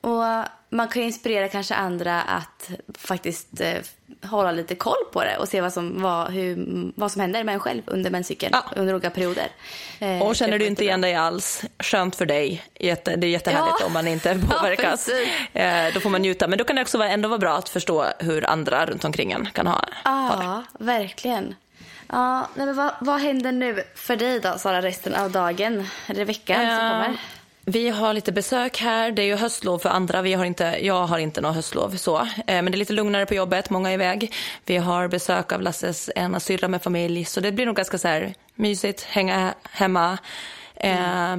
[0.00, 3.78] Och man kan inspirera kanske andra att faktiskt eh,
[4.22, 7.54] hålla lite koll på det och se vad som, vad, hur, vad som händer med
[7.54, 8.64] en själv under menscykeln, ja.
[8.76, 9.48] under olika perioder.
[9.98, 12.64] Eh, och känner du inte igen dig alls, skönt för dig.
[12.74, 13.86] Jätte, det är jättehärligt ja.
[13.86, 15.10] om man inte påverkas.
[15.52, 16.48] Ja, eh, då får man njuta.
[16.48, 19.32] Men då kan det också vara, ändå vara bra att förstå hur andra runt omkring
[19.32, 20.84] en kan ha, ja, ha det.
[20.84, 21.54] verkligen.
[22.08, 25.86] Ja, men vad, vad händer nu för dig då, Sara, resten av dagen?
[26.06, 27.18] Eller veckan som kommer?
[27.64, 29.10] Vi har lite besök här.
[29.10, 30.22] Det är ju höstlov för andra.
[30.22, 32.18] Vi har inte, jag har inte något höstlov så.
[32.18, 33.70] Eh, men det är lite lugnare på jobbet.
[33.70, 34.34] Många är iväg.
[34.66, 37.24] Vi har besök av Lasses ena syrra med familj.
[37.24, 39.02] Så det blir nog ganska så här mysigt.
[39.02, 40.18] Hänga hemma.
[40.74, 41.36] Eh,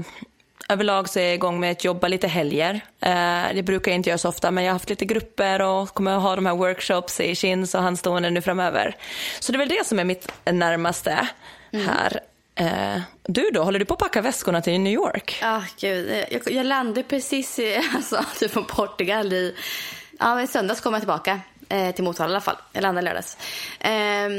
[0.70, 2.82] överlag så är jag igång med att jobba lite helger.
[3.00, 5.94] Eh, det brukar jag inte göra så ofta, men jag har haft lite grupper och
[5.94, 8.96] kommer att ha de här workshops i Kins och handstående nu framöver.
[9.40, 11.28] Så det är väl det som är mitt närmaste
[11.74, 12.20] här.
[12.56, 15.38] Eh, du då, håller du på att packa väskorna till New York?
[15.42, 16.26] Ja, ah, gud.
[16.32, 19.56] Jag, jag landade precis i, alltså, typ på Portugal i,
[20.20, 21.40] ja, i söndags kom jag tillbaka
[21.70, 22.58] eh, till Motala i alla fall.
[22.74, 23.38] Jag landade lördags.
[23.80, 24.30] Eh,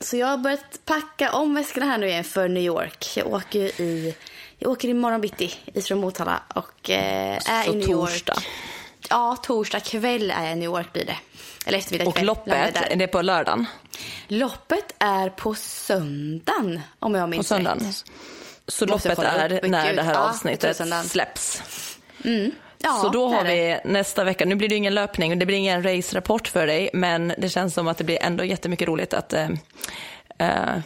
[0.00, 3.12] så jag har börjat packa om väskorna här nu igen för New York.
[3.16, 4.14] Jag åker i,
[4.58, 8.32] jag åker imorgon bitti ifrån Motala och eh, är Så i New torsdag.
[8.32, 8.46] York.
[9.08, 11.16] Ja, torsdag kväll är jag i New York blir det.
[11.66, 12.26] Eller eftermiddag Och kväll.
[12.26, 13.66] loppet, är det på lördagen?
[14.28, 17.78] Loppet är på söndagen om jag På minns söndagen?
[17.78, 18.04] rätt.
[18.68, 21.04] Så Måste loppet är upp, när det här ja, avsnittet tror söndagen.
[21.04, 21.62] släpps.
[22.82, 25.82] Ja, Så då har vi nästa vecka, nu blir det ingen löpning, det blir ingen
[25.82, 29.48] race-rapport för dig, men det känns som att det blir ändå jättemycket roligt att eh,
[30.38, 30.78] eh,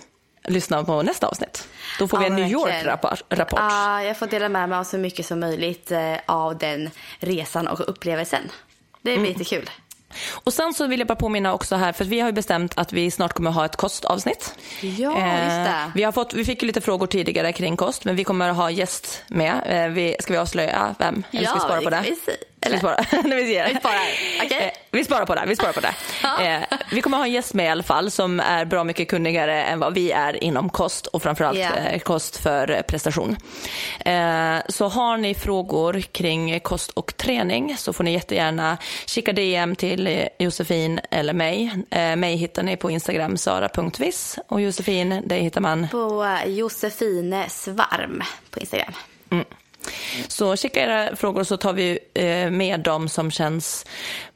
[0.44, 1.68] lyssna på nästa avsnitt.
[1.98, 2.50] Då får vi Ja, en New.
[2.52, 3.22] York-rapport.
[3.28, 3.58] rapport.
[3.60, 7.68] Ja, jag får dela med mig av så mycket som möjligt eh, av den resan
[7.68, 8.50] och upplevelsen.
[9.02, 9.22] Det Mm.
[9.22, 9.70] blir lite kul.
[10.44, 12.92] Och sen så vill jag bara påminna också här, för vi har ju bestämt att
[12.92, 14.54] vi snart kommer ha ett kostavsnitt.
[14.80, 15.90] Ja, Eh, just det.
[15.94, 18.56] Vi, har fått, vi fick ju lite frågor tidigare kring kost, men vi kommer att
[18.56, 19.54] ha gäst med.
[19.66, 21.22] Eh, Vi, ska vi avslöja vem?
[21.30, 21.96] Eller ska vi Ja, spara det på det?
[21.96, 22.34] kan
[22.64, 22.96] Ska vi spara?
[23.24, 23.98] Nej, vi, sparar.
[24.44, 24.58] Okej.
[24.60, 25.44] Eh, vi sparar på det.
[25.46, 25.94] Vi sparar på det.
[26.44, 29.62] Eh, vi kommer ha en gäst med i alla fall som är bra mycket kunnigare
[29.64, 33.36] än vad vi är inom kost och framförallt eh, kost för eh, prestation.
[34.04, 39.76] Eh, så har ni frågor kring kost och träning så får ni jättegärna skicka DM
[39.76, 41.72] till eh, Josefin eller mig.
[41.90, 48.22] Eh, mig hittar ni på Instagram sara.viss och Josefin, dig hittar man På Josefine Svarm
[48.50, 48.92] på Instagram.
[50.28, 53.86] Så skicka era frågor så tar vi eh, med de som känns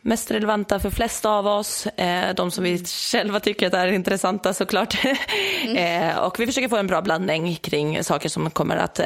[0.00, 1.86] mest relevanta för flest av oss.
[1.86, 5.04] Eh, de som vi själva tycker att är intressanta såklart.
[5.76, 9.00] eh, och vi försöker få en bra blandning kring saker som kommer att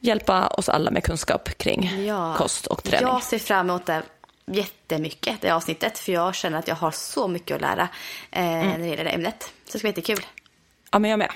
[0.00, 1.90] hjälpa oss alla med kunskap kring
[2.36, 3.08] kost och träning.
[3.08, 4.02] Jag ser fram emot det
[4.46, 5.98] jättemycket, det avsnittet.
[5.98, 7.88] För jag känner att jag har så mycket att lära
[8.30, 8.68] eh, Mm.
[8.68, 9.42] när det gäller det ämnet.
[9.42, 10.26] Så det ska bli jättekul.
[10.90, 11.30] Ja, men jag med.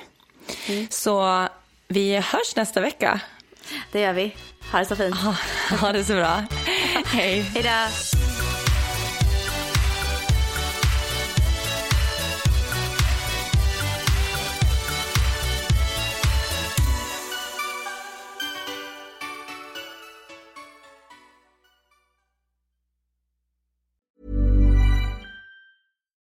[0.69, 0.87] Mm.
[0.91, 1.47] Så
[1.89, 3.21] vi hörs nästa vecka.
[3.93, 4.37] Det gör vi.
[4.73, 5.15] Ha det så fint.
[5.81, 6.45] Ha det så bra.
[7.07, 7.41] Hej.
[7.41, 7.89] Hej då!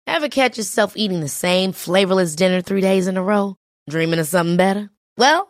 [0.06, 3.56] Ever catch yourself eating the same flavorless dinner three days in a row?
[3.88, 4.90] Dreaming of something better?
[5.16, 5.49] Well,